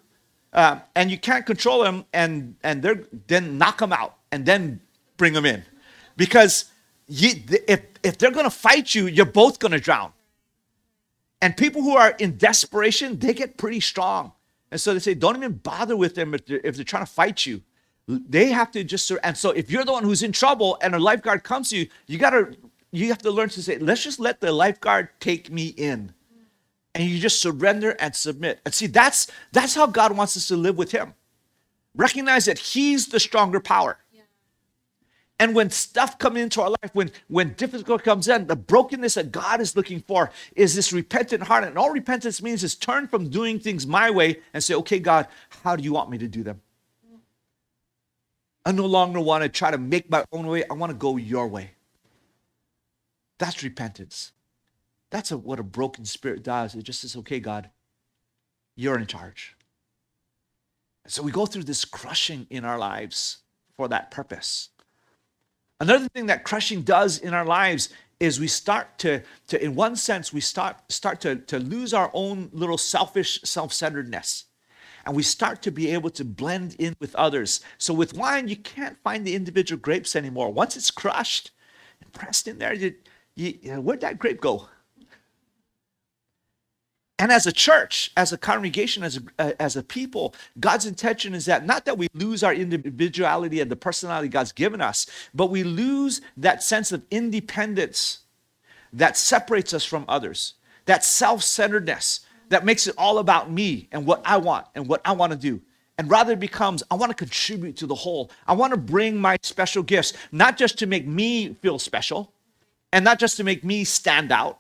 uh, 0.53 0.80
and 0.95 1.12
you 1.12 1.17
can't 1.17 1.45
control 1.45 1.84
them, 1.84 2.06
and, 2.13 2.56
and 2.63 2.82
they're, 2.82 3.03
then 3.27 3.58
knock 3.58 3.80
them 3.80 3.93
out 3.93 4.15
and 4.32 4.45
then 4.45 4.80
bring 5.17 5.34
them 5.34 5.45
in. 5.45 5.63
Because 6.15 6.71
you, 7.08 7.32
if, 7.67 7.82
if 8.04 8.17
they're 8.17 8.32
going 8.32 8.46
to 8.46 8.50
fight 8.50 8.93
you, 8.93 9.08
you're 9.08 9.26
both 9.26 9.60
going 9.60 9.72
to 9.72 9.80
drown. 9.80 10.12
And 11.41 11.56
people 11.56 11.82
who 11.82 11.96
are 11.96 12.12
in 12.20 12.38
desperation, 12.38 13.20
they 13.20 13.34
get 13.34 13.58
pretty 13.58 13.80
strong. 13.80 14.34
And 14.72 14.82
so 14.82 14.93
they 14.93 15.00
say, 15.00 15.13
don't 15.13 15.38
even 15.38 15.54
bother 15.54 15.96
with 15.96 16.15
them 16.15 16.34
if 16.34 16.46
they're, 16.46 16.62
if 16.63 16.76
they're 16.76 16.84
trying 16.84 17.06
to 17.06 17.12
fight 17.12 17.46
you. 17.46 17.62
They 18.08 18.52
have 18.52 18.72
to 18.72 18.84
just, 18.84 19.12
and 19.24 19.38
so 19.38 19.52
if 19.52 19.70
you're 19.70 19.86
the 19.86 19.91
one 19.91 20.04
who's 20.04 20.24
in 20.24 20.32
trouble 20.32 20.78
and 20.82 20.96
a 20.96 21.00
lifeguard 21.00 21.43
comes 21.43 21.70
to 21.70 21.78
you, 21.78 21.88
you 22.08 22.17
got 22.17 22.32
to, 22.32 22.56
you 22.91 23.08
have 23.10 23.20
to 23.20 23.32
learn 23.32 23.50
to 23.50 23.62
say, 23.62 23.78
let's 23.78 24.04
just 24.04 24.20
let 24.20 24.41
the 24.41 24.52
lifeguard 24.52 25.10
take 25.20 25.52
me 25.52 25.67
in. 25.67 26.13
And 26.96 27.08
you 27.08 27.20
just 27.20 27.41
surrender 27.41 27.96
and 28.00 28.15
submit. 28.15 28.60
And 28.65 28.74
see, 28.74 28.88
that's, 28.88 29.28
that's 29.52 29.76
how 29.76 29.88
God 29.88 30.17
wants 30.17 30.36
us 30.36 30.48
to 30.48 30.58
live 30.58 30.78
with 30.78 30.91
Him. 30.91 31.13
Recognize 31.96 32.46
that 32.46 32.58
He's 32.58 33.08
the 33.08 33.20
stronger 33.20 33.60
power. 33.60 33.98
And 35.39 35.54
when 35.54 35.69
stuff 35.69 36.17
comes 36.17 36.39
into 36.39 36.62
our 36.62 36.69
life, 36.69 36.89
when 36.93 37.12
when 37.28 37.54
difficulty 37.54 38.04
comes 38.04 38.28
in, 38.28 38.47
the 38.47 38.56
brokenness 38.56 39.15
that 39.15 39.32
God 39.32 39.62
is 39.62 39.76
looking 39.76 40.02
for 40.02 40.32
is 40.56 40.73
this 40.73 40.91
repentant 40.91 41.43
heart. 41.43 41.63
And 41.63 41.78
all 41.78 41.91
repentance 41.91 42.41
means 42.41 42.63
is 42.63 42.73
turn 42.76 43.08
from 43.08 43.30
doing 43.30 43.60
things 43.60 43.86
my 43.86 44.10
way 44.10 44.39
and 44.54 44.63
say, 44.63 44.73
okay, 44.76 44.97
God, 44.97 45.28
how 45.63 45.76
do 45.76 45.84
you 45.84 45.93
want 45.93 46.10
me 46.10 46.17
to 46.17 46.28
do 46.28 46.41
them? 46.41 46.62
I 48.65 48.71
no 48.71 48.86
longer 48.86 49.21
want 49.21 49.43
to 49.43 49.50
try 49.50 49.71
to 49.71 49.78
make 49.78 50.10
my 50.10 50.26
own 50.32 50.47
way. 50.47 50.63
I 50.69 50.73
want 50.73 50.89
to 50.89 50.97
go 50.97 51.17
your 51.17 51.47
way. 51.47 51.71
That's 53.38 53.63
repentance. 53.63 54.32
That's 55.10 55.32
a, 55.32 55.38
what 55.38 55.60
a 55.60 55.63
broken 55.63 56.04
spirit 56.04 56.43
does. 56.43 56.76
It 56.76 56.84
just 56.84 57.02
says, 57.02 57.15
okay, 57.17 57.39
God, 57.39 57.69
you're 58.76 58.97
in 58.97 59.06
charge. 59.06 59.56
so 61.08 61.23
we 61.23 61.32
go 61.32 61.45
through 61.45 61.63
this 61.63 61.86
crushing 61.86 62.47
in 62.50 62.65
our 62.65 62.78
lives 62.78 63.38
for 63.78 63.88
that 63.88 64.12
purpose. 64.12 64.69
Another 65.79 66.07
thing 66.09 66.25
that 66.27 66.43
crushing 66.43 66.81
does 66.81 67.19
in 67.19 67.33
our 67.33 67.45
lives 67.45 67.89
is 68.19 68.39
we 68.39 68.47
start 68.47 68.97
to, 68.97 69.21
to 69.47 69.63
in 69.63 69.75
one 69.75 69.95
sense, 69.95 70.33
we 70.33 70.41
start, 70.41 70.91
start 70.91 71.21
to, 71.21 71.35
to 71.35 71.59
lose 71.59 71.93
our 71.93 72.09
own 72.13 72.49
little 72.51 72.77
selfish 72.77 73.39
self 73.43 73.71
centeredness. 73.71 74.45
And 75.05 75.15
we 75.15 75.23
start 75.23 75.61
to 75.61 75.71
be 75.71 75.91
able 75.91 76.09
to 76.11 76.25
blend 76.25 76.75
in 76.79 76.95
with 76.99 77.15
others. 77.15 77.61
So 77.77 77.93
with 77.93 78.13
wine, 78.15 78.47
you 78.47 78.57
can't 78.57 78.97
find 79.03 79.25
the 79.25 79.35
individual 79.35 79.79
grapes 79.79 80.15
anymore. 80.15 80.51
Once 80.51 80.75
it's 80.75 80.91
crushed 80.91 81.51
and 82.01 82.11
pressed 82.11 82.47
in 82.47 82.57
there, 82.57 82.73
you, 82.73 82.95
you, 83.35 83.51
where'd 83.79 84.01
that 84.01 84.19
grape 84.19 84.41
go? 84.41 84.67
And 87.19 87.32
as 87.32 87.47
a 87.47 87.51
church, 87.51 88.12
as 88.15 88.32
a 88.32 88.38
congregation, 88.38 89.03
as 89.03 89.17
a, 89.17 89.21
uh, 89.39 89.51
as 89.60 89.75
a 89.75 89.82
people, 89.82 90.36
God's 90.60 90.86
intention 90.86 91.34
is 91.34 91.45
that 91.45 91.65
not 91.65 91.86
that 91.86 91.97
we 91.97 92.08
lose 92.13 92.43
our 92.43 92.53
individuality 92.53 93.60
and 93.60 93.71
the 93.71 93.75
personality 93.75 94.27
God's 94.27 94.51
given 94.51 94.82
us, 94.82 95.08
but 95.34 95.49
we 95.49 95.63
lose 95.63 96.21
that 96.38 96.62
sense 96.62 96.91
of 96.91 97.03
independence 97.10 98.19
that 98.93 99.17
separates 99.17 99.73
us 99.73 99.84
from 99.84 100.06
others, 100.08 100.53
that 100.86 101.03
self 101.03 101.41
centeredness 101.41 102.21
that 102.49 102.63
makes 102.63 102.88
it 102.88 102.95
all 102.97 103.17
about 103.17 103.51
me 103.51 103.88
and 103.91 104.06
what 104.06 104.21
I 104.23 104.38
want 104.38 104.67
and 104.75 104.88
what 104.88 105.01
I 105.03 105.13
want 105.13 105.32
to 105.32 105.38
do. 105.38 105.62
And 105.97 106.10
rather 106.12 106.34
it 106.34 106.39
becomes, 106.39 106.84
I 106.91 106.95
want 106.95 107.10
to 107.10 107.15
contribute 107.15 107.77
to 107.77 107.88
the 107.88 107.95
whole. 107.95 108.30
I 108.47 108.53
want 108.53 108.71
to 108.71 108.77
bring 108.77 109.17
my 109.17 109.38
special 109.41 109.82
gifts, 109.82 110.13
not 110.32 110.56
just 110.56 110.77
to 110.80 110.86
make 110.86 111.08
me 111.08 111.56
feel 111.56 111.80
special 111.80 112.32
and 112.93 113.03
not 113.03 113.17
just 113.19 113.38
to 113.38 113.43
make 113.43 113.63
me 113.63 113.84
stand 113.84 114.32
out, 114.32 114.60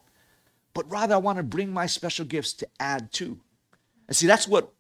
but 0.77 0.91
rather 0.91 1.15
I 1.15 1.17
want 1.17 1.37
to 1.37 1.43
bring 1.43 1.73
my 1.73 1.87
special 1.87 2.23
gifts 2.23 2.53
to 2.53 2.67
add 2.79 3.11
to. 3.13 3.39
And 4.07 4.15
see, 4.15 4.27
that's 4.27 4.47
what 4.47 4.73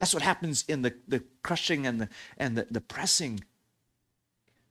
that's 0.00 0.14
what 0.14 0.22
happens 0.22 0.64
in 0.68 0.80
the, 0.80 0.94
the 1.06 1.22
crushing 1.42 1.86
and 1.86 2.00
the 2.00 2.08
and 2.38 2.56
the, 2.56 2.66
the 2.70 2.80
pressing 2.80 3.44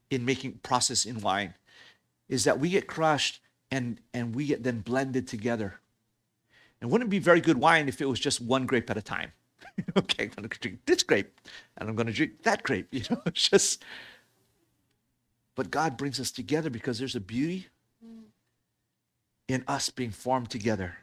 in 0.10 0.26
making 0.26 0.54
process 0.64 1.06
in 1.06 1.22
wine 1.22 1.54
is 2.28 2.46
that 2.46 2.60
we 2.60 2.70
get 2.70 2.88
crushed 2.88 3.40
and 3.70 4.02
and 4.16 4.34
we 4.34 4.48
get 4.48 4.64
then 4.64 4.80
blended 4.80 5.28
together. 5.28 5.76
And 6.82 6.90
wouldn't 6.90 7.10
it 7.10 7.12
be 7.12 7.20
very 7.20 7.40
good 7.40 7.58
wine 7.58 7.88
if 7.88 8.02
it 8.02 8.10
was 8.10 8.20
just 8.20 8.42
one 8.42 8.66
grape 8.66 8.90
at 8.90 8.98
a 8.98 9.02
time? 9.04 9.34
okay, 9.96 10.24
I'm 10.24 10.30
gonna 10.30 10.48
drink 10.48 10.80
this 10.88 11.04
grape 11.04 11.40
and 11.78 11.88
I'm 11.88 11.96
gonna 11.96 12.12
drink 12.12 12.42
that 12.42 12.64
grape. 12.64 12.88
You 12.92 13.04
know, 13.12 13.22
it's 13.28 13.48
just 13.48 13.84
but 15.54 15.70
God 15.70 15.98
brings 15.98 16.20
us 16.20 16.32
together 16.32 16.72
because 16.72 16.98
there's 16.98 17.16
a 17.16 17.20
beauty 17.20 17.68
in 19.52 19.64
us 19.68 19.90
being 19.90 20.12
formed 20.12 20.50
together. 20.50 20.98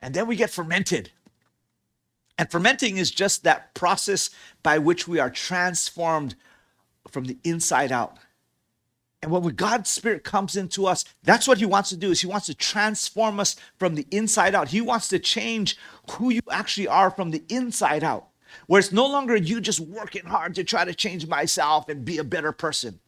And 0.00 0.14
then 0.14 0.26
we 0.26 0.36
get 0.36 0.50
fermented. 0.50 1.10
And 2.36 2.50
fermenting 2.50 2.96
is 2.96 3.10
just 3.10 3.44
that 3.44 3.74
process 3.74 4.30
by 4.62 4.78
which 4.78 5.06
we 5.06 5.20
are 5.20 5.30
transformed 5.30 6.34
from 7.08 7.24
the 7.24 7.38
inside 7.44 7.92
out. 7.92 8.18
And 9.22 9.30
when 9.30 9.42
God's 9.54 9.88
Spirit 9.88 10.24
comes 10.24 10.56
into 10.56 10.86
us, 10.86 11.04
that's 11.22 11.46
what 11.46 11.58
He 11.58 11.66
wants 11.66 11.90
to 11.90 11.96
do. 11.96 12.10
Is 12.10 12.20
He 12.20 12.26
wants 12.26 12.46
to 12.46 12.54
transform 12.54 13.38
us 13.38 13.54
from 13.78 13.94
the 13.94 14.06
inside 14.10 14.54
out. 14.54 14.68
He 14.68 14.80
wants 14.80 15.06
to 15.08 15.20
change 15.20 15.78
who 16.10 16.30
you 16.30 16.40
actually 16.50 16.88
are 16.88 17.10
from 17.10 17.30
the 17.30 17.44
inside 17.48 18.02
out, 18.02 18.26
where 18.66 18.80
it's 18.80 18.90
no 18.90 19.06
longer 19.06 19.36
you 19.36 19.60
just 19.60 19.78
working 19.78 20.24
hard 20.24 20.56
to 20.56 20.64
try 20.64 20.84
to 20.84 20.94
change 20.94 21.28
myself 21.28 21.88
and 21.88 22.04
be 22.04 22.18
a 22.18 22.24
better 22.24 22.50
person. 22.50 22.98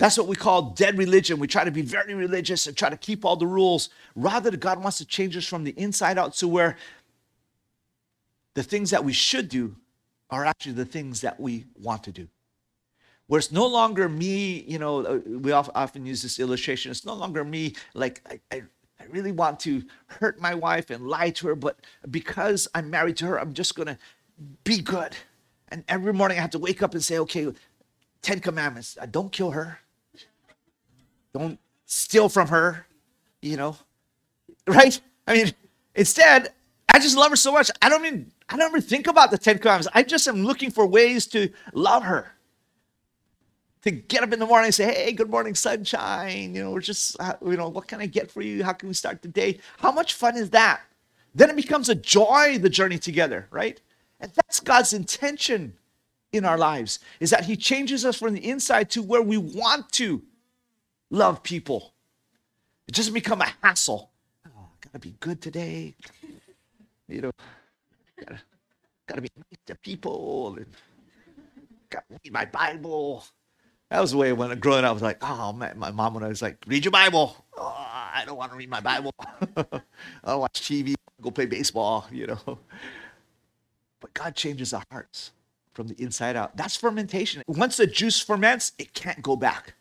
That's 0.00 0.16
what 0.16 0.28
we 0.28 0.34
call 0.34 0.70
dead 0.70 0.96
religion. 0.96 1.38
We 1.38 1.46
try 1.46 1.62
to 1.62 1.70
be 1.70 1.82
very 1.82 2.14
religious 2.14 2.66
and 2.66 2.74
try 2.74 2.88
to 2.88 2.96
keep 2.96 3.22
all 3.22 3.36
the 3.36 3.46
rules. 3.46 3.90
Rather, 4.16 4.50
God 4.56 4.82
wants 4.82 4.96
to 4.96 5.04
change 5.04 5.36
us 5.36 5.44
from 5.44 5.62
the 5.62 5.72
inside 5.72 6.16
out 6.16 6.32
to 6.36 6.48
where 6.48 6.78
the 8.54 8.62
things 8.62 8.88
that 8.92 9.04
we 9.04 9.12
should 9.12 9.50
do 9.50 9.76
are 10.30 10.46
actually 10.46 10.72
the 10.72 10.86
things 10.86 11.20
that 11.20 11.38
we 11.38 11.66
want 11.78 12.02
to 12.04 12.12
do. 12.12 12.28
Where 13.26 13.40
it's 13.40 13.52
no 13.52 13.66
longer 13.66 14.08
me, 14.08 14.64
you 14.66 14.78
know, 14.78 15.04
uh, 15.04 15.18
we 15.26 15.52
often 15.52 16.06
use 16.06 16.22
this 16.22 16.40
illustration. 16.40 16.90
It's 16.90 17.04
no 17.04 17.12
longer 17.12 17.44
me, 17.44 17.74
like, 17.92 18.22
I, 18.26 18.40
I, 18.56 18.62
I 18.98 19.04
really 19.10 19.32
want 19.32 19.60
to 19.60 19.82
hurt 20.06 20.40
my 20.40 20.54
wife 20.54 20.88
and 20.88 21.08
lie 21.08 21.28
to 21.28 21.48
her, 21.48 21.54
but 21.54 21.78
because 22.10 22.66
I'm 22.74 22.88
married 22.88 23.18
to 23.18 23.26
her, 23.26 23.38
I'm 23.38 23.52
just 23.52 23.74
going 23.74 23.88
to 23.88 23.98
be 24.64 24.80
good. 24.80 25.14
And 25.68 25.84
every 25.88 26.14
morning 26.14 26.38
I 26.38 26.40
have 26.40 26.52
to 26.52 26.58
wake 26.58 26.82
up 26.82 26.94
and 26.94 27.04
say, 27.04 27.18
okay, 27.18 27.52
Ten 28.22 28.40
Commandments, 28.40 28.96
I 28.98 29.04
don't 29.04 29.30
kill 29.30 29.50
her 29.50 29.80
don't 31.32 31.58
steal 31.86 32.28
from 32.28 32.48
her, 32.48 32.86
you 33.42 33.56
know, 33.56 33.76
right? 34.66 35.00
I 35.26 35.34
mean, 35.34 35.52
instead, 35.94 36.52
I 36.92 36.98
just 36.98 37.16
love 37.16 37.30
her 37.30 37.36
so 37.36 37.52
much. 37.52 37.70
I 37.80 37.88
don't 37.88 38.02
mean, 38.02 38.32
I 38.48 38.56
don't 38.56 38.66
ever 38.66 38.80
think 38.80 39.06
about 39.06 39.30
the 39.30 39.38
Ten 39.38 39.58
Commandments. 39.58 39.88
I 39.94 40.02
just 40.02 40.26
am 40.26 40.44
looking 40.44 40.70
for 40.70 40.86
ways 40.86 41.26
to 41.28 41.50
love 41.72 42.02
her. 42.02 42.32
To 43.82 43.90
get 43.90 44.22
up 44.22 44.32
in 44.32 44.38
the 44.38 44.44
morning 44.44 44.66
and 44.66 44.74
say, 44.74 44.92
hey, 44.92 45.12
good 45.12 45.30
morning, 45.30 45.54
sunshine. 45.54 46.54
You 46.54 46.64
know, 46.64 46.70
we're 46.70 46.80
just, 46.80 47.16
uh, 47.18 47.34
you 47.42 47.56
know, 47.56 47.70
what 47.70 47.88
can 47.88 47.98
I 47.98 48.04
get 48.06 48.30
for 48.30 48.42
you? 48.42 48.62
How 48.62 48.74
can 48.74 48.88
we 48.88 48.94
start 48.94 49.22
the 49.22 49.28
day? 49.28 49.58
How 49.78 49.90
much 49.90 50.12
fun 50.12 50.36
is 50.36 50.50
that? 50.50 50.82
Then 51.34 51.48
it 51.48 51.56
becomes 51.56 51.88
a 51.88 51.94
joy, 51.94 52.58
the 52.58 52.68
journey 52.68 52.98
together, 52.98 53.46
right? 53.50 53.80
And 54.20 54.30
that's 54.34 54.60
God's 54.60 54.92
intention 54.92 55.72
in 56.32 56.44
our 56.44 56.58
lives, 56.58 56.98
is 57.20 57.30
that 57.30 57.44
He 57.44 57.56
changes 57.56 58.04
us 58.04 58.18
from 58.18 58.34
the 58.34 58.46
inside 58.46 58.90
to 58.90 59.02
where 59.02 59.22
we 59.22 59.38
want 59.38 59.90
to 59.92 60.22
love 61.10 61.42
people. 61.42 61.94
It 62.88 62.94
doesn't 62.94 63.14
become 63.14 63.40
a 63.40 63.52
hassle. 63.62 64.10
Oh, 64.46 64.68
gotta 64.80 64.98
be 64.98 65.14
good 65.20 65.40
today. 65.40 65.94
You 67.08 67.20
know, 67.22 67.30
gotta, 68.18 68.40
gotta 69.06 69.20
be 69.20 69.30
nice 69.36 69.60
to 69.66 69.74
people. 69.76 70.56
And 70.56 70.66
gotta 71.90 72.04
read 72.10 72.32
my 72.32 72.44
Bible. 72.44 73.24
That 73.90 74.00
was 74.00 74.12
the 74.12 74.18
way 74.18 74.32
when 74.32 74.56
growing 74.60 74.84
up, 74.84 74.90
I 74.90 74.92
was 74.92 75.02
like, 75.02 75.18
oh 75.22 75.52
man, 75.52 75.76
my 75.78 75.90
mom 75.90 76.14
when 76.14 76.22
I 76.22 76.28
was 76.28 76.42
like, 76.42 76.58
read 76.66 76.84
your 76.84 76.92
Bible. 76.92 77.44
Oh, 77.56 77.74
I 77.76 78.22
don't 78.24 78.36
want 78.36 78.52
to 78.52 78.56
read 78.56 78.70
my 78.70 78.80
Bible. 78.80 79.12
I 79.20 79.80
don't 80.24 80.40
watch 80.40 80.60
TV, 80.60 80.94
go 81.20 81.30
play 81.30 81.46
baseball, 81.46 82.06
you 82.12 82.28
know. 82.28 82.58
But 84.00 84.14
God 84.14 84.34
changes 84.36 84.72
our 84.72 84.84
hearts 84.90 85.32
from 85.74 85.88
the 85.88 86.00
inside 86.02 86.36
out. 86.36 86.56
That's 86.56 86.76
fermentation. 86.76 87.42
Once 87.46 87.76
the 87.76 87.86
juice 87.86 88.20
ferments, 88.20 88.72
it 88.78 88.94
can't 88.94 89.22
go 89.22 89.36
back 89.36 89.74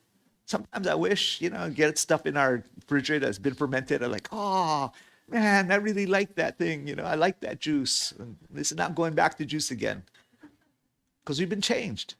sometimes 0.50 0.88
I 0.88 0.96
wish, 0.96 1.40
you 1.42 1.50
know, 1.50 1.70
get 1.70 1.98
stuff 1.98 2.26
in 2.26 2.36
our 2.36 2.64
refrigerator 2.76 3.26
that's 3.26 3.38
been 3.38 3.54
fermented. 3.54 4.02
I'm 4.02 4.12
like, 4.12 4.28
oh, 4.32 4.92
man, 5.30 5.72
I 5.72 5.76
really 5.76 6.08
like 6.08 6.36
that 6.36 6.58
thing. 6.58 6.88
You 6.88 6.96
know, 6.96 7.04
I 7.04 7.16
like 7.16 7.40
that 7.42 7.60
juice. 7.60 8.14
And 8.14 8.36
this 8.50 8.72
is 8.72 8.78
not 8.78 8.96
going 8.96 9.14
back 9.14 9.38
to 9.38 9.46
juice 9.46 9.70
again 9.70 10.04
because 11.24 11.40
we've 11.40 11.50
been 11.50 11.62
changed. 11.62 12.16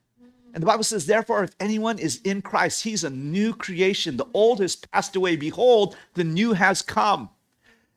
And 0.54 0.62
the 0.62 0.68
Bible 0.68 0.84
says, 0.84 1.06
therefore, 1.06 1.44
if 1.44 1.56
anyone 1.60 2.00
is 2.00 2.22
in 2.24 2.42
Christ, 2.42 2.84
he's 2.84 3.04
a 3.04 3.10
new 3.10 3.54
creation. 3.54 4.18
The 4.18 4.28
old 4.34 4.60
has 4.60 4.76
passed 4.76 5.16
away. 5.16 5.36
Behold, 5.36 5.96
the 6.14 6.24
new 6.24 6.54
has 6.54 6.82
come. 6.82 7.30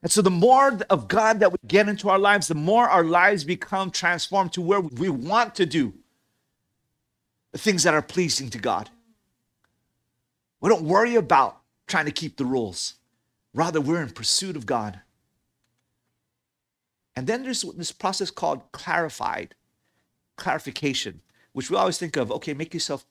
And 0.03 0.11
so, 0.11 0.21
the 0.21 0.31
more 0.31 0.79
of 0.91 1.07
God 1.07 1.39
that 1.41 1.53
we 1.53 1.59
get 1.67 1.89
into 1.89 2.09
our 2.11 2.19
lives, 2.19 2.49
the 2.49 2.57
more 2.57 2.89
our 2.89 3.05
lives 3.05 3.45
become 3.45 3.91
transformed 3.91 4.53
to 4.55 4.61
where 4.61 4.81
we 4.81 5.09
want 5.09 5.55
to 5.55 5.65
do 5.65 5.95
the 7.53 7.59
things 7.59 7.85
that 7.85 7.95
are 7.95 8.03
pleasing 8.03 8.51
to 8.51 8.59
God. 8.59 8.91
We 10.63 10.69
don't 10.69 10.85
worry 10.85 11.17
about 11.17 11.59
trying 11.89 12.07
to 12.07 12.13
keep 12.13 12.37
the 12.37 12.45
rules, 12.47 12.95
rather, 13.53 13.81
we're 13.81 14.01
in 14.01 14.11
pursuit 14.11 14.57
of 14.57 14.65
God. 14.65 15.01
And 17.17 17.27
then 17.27 17.43
there's 17.43 17.63
this 17.63 17.93
process 17.93 18.31
called 18.31 18.63
clarified, 18.71 19.57
clarification, 20.37 21.21
which 21.53 21.69
we 21.69 21.77
always 21.77 21.99
think 21.99 22.17
of 22.17 22.31
okay, 22.31 22.55
make 22.55 22.73
yourself 22.73 23.05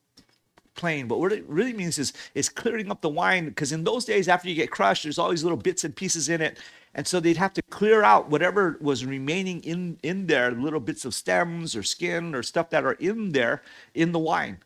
plain. 0.74 1.06
But 1.06 1.20
what 1.20 1.30
it 1.30 1.46
really 1.46 1.74
means 1.74 1.98
is, 1.98 2.14
is 2.34 2.48
clearing 2.48 2.90
up 2.90 3.02
the 3.02 3.10
wine, 3.10 3.50
because 3.50 3.70
in 3.70 3.84
those 3.84 4.06
days, 4.06 4.28
after 4.28 4.48
you 4.48 4.54
get 4.54 4.70
crushed, 4.70 5.02
there's 5.02 5.16
these 5.16 5.44
little 5.44 5.58
bits 5.58 5.84
and 5.84 5.94
pieces 5.94 6.30
in 6.30 6.40
it. 6.40 6.58
And 6.94 7.06
so 7.06 7.20
they'd 7.20 7.36
have 7.36 7.52
to 7.54 7.62
clear 7.62 8.02
out 8.02 8.30
whatever 8.30 8.78
was 8.80 9.04
remaining 9.04 9.62
in, 9.62 9.98
in 10.02 10.26
there, 10.26 10.50
little 10.52 10.80
bits 10.80 11.04
of 11.04 11.14
stems 11.14 11.76
or 11.76 11.82
skin 11.82 12.34
or 12.34 12.42
stuff 12.42 12.70
that 12.70 12.84
are 12.84 12.92
in 12.94 13.32
there 13.32 13.62
in 13.94 14.12
the 14.12 14.18
wine. 14.18 14.58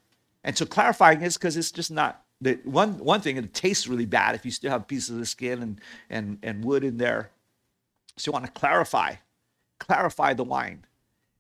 And 0.45 0.57
so 0.57 0.67
clarifying 0.67 1.23
is 1.23 1.37
because 1.37 1.57
it's 1.57 1.73
just 1.73 1.91
not 1.91 2.23
the 2.41 2.59
one 2.65 2.99
one 2.99 3.21
thing, 3.21 3.37
it 3.37 3.55
tastes 3.55 3.89
really 3.89 4.07
bad 4.07 4.35
if 4.35 4.45
you 4.45 4.51
still 4.51 4.71
have 4.71 4.87
pieces 4.87 5.11
of 5.11 5.19
the 5.19 5.27
skin 5.27 5.63
and 5.63 5.81
and 6.11 6.39
and 6.43 6.65
wood 6.65 6.85
in 6.85 6.97
there. 6.97 7.31
So 8.17 8.31
you 8.31 8.33
want 8.33 8.47
to 8.47 8.53
clarify, 8.53 9.17
clarify 9.79 10.35
the 10.35 10.45
wine 10.45 10.87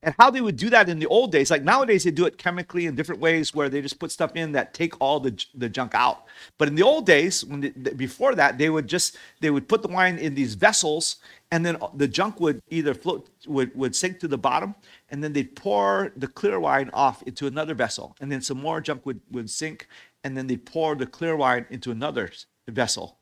and 0.06 0.14
how 0.18 0.30
they 0.30 0.40
would 0.40 0.56
do 0.56 0.70
that 0.70 0.88
in 0.88 0.98
the 0.98 1.06
old 1.06 1.32
days 1.32 1.50
like 1.50 1.62
nowadays 1.62 2.04
they 2.04 2.10
do 2.10 2.26
it 2.26 2.38
chemically 2.38 2.86
in 2.86 2.94
different 2.94 3.20
ways 3.20 3.54
where 3.54 3.68
they 3.68 3.82
just 3.82 3.98
put 3.98 4.10
stuff 4.10 4.34
in 4.36 4.52
that 4.52 4.72
take 4.72 4.98
all 5.00 5.18
the, 5.18 5.44
the 5.54 5.68
junk 5.68 5.94
out 5.94 6.24
but 6.58 6.68
in 6.68 6.74
the 6.74 6.82
old 6.82 7.04
days 7.04 7.44
when 7.44 7.60
they, 7.60 7.70
before 7.70 8.34
that 8.34 8.56
they 8.56 8.70
would 8.70 8.86
just 8.86 9.16
they 9.40 9.50
would 9.50 9.68
put 9.68 9.82
the 9.82 9.88
wine 9.88 10.16
in 10.18 10.34
these 10.34 10.54
vessels 10.54 11.16
and 11.50 11.64
then 11.64 11.76
the 11.94 12.08
junk 12.08 12.40
would 12.40 12.60
either 12.68 12.94
float 12.94 13.28
would, 13.46 13.74
would 13.76 13.94
sink 13.94 14.20
to 14.20 14.28
the 14.28 14.38
bottom 14.38 14.74
and 15.10 15.22
then 15.22 15.32
they'd 15.32 15.54
pour 15.56 16.12
the 16.16 16.26
clear 16.26 16.60
wine 16.60 16.90
off 16.92 17.22
into 17.24 17.46
another 17.46 17.74
vessel 17.74 18.14
and 18.20 18.30
then 18.30 18.40
some 18.40 18.58
more 18.60 18.80
junk 18.80 19.04
would, 19.04 19.20
would 19.30 19.50
sink 19.50 19.88
and 20.26 20.36
then 20.36 20.46
they'd 20.48 20.66
pour 20.66 20.94
the 20.94 21.06
clear 21.06 21.36
wine 21.36 21.64
into 21.70 21.90
another 21.90 22.30
vessel 22.68 23.18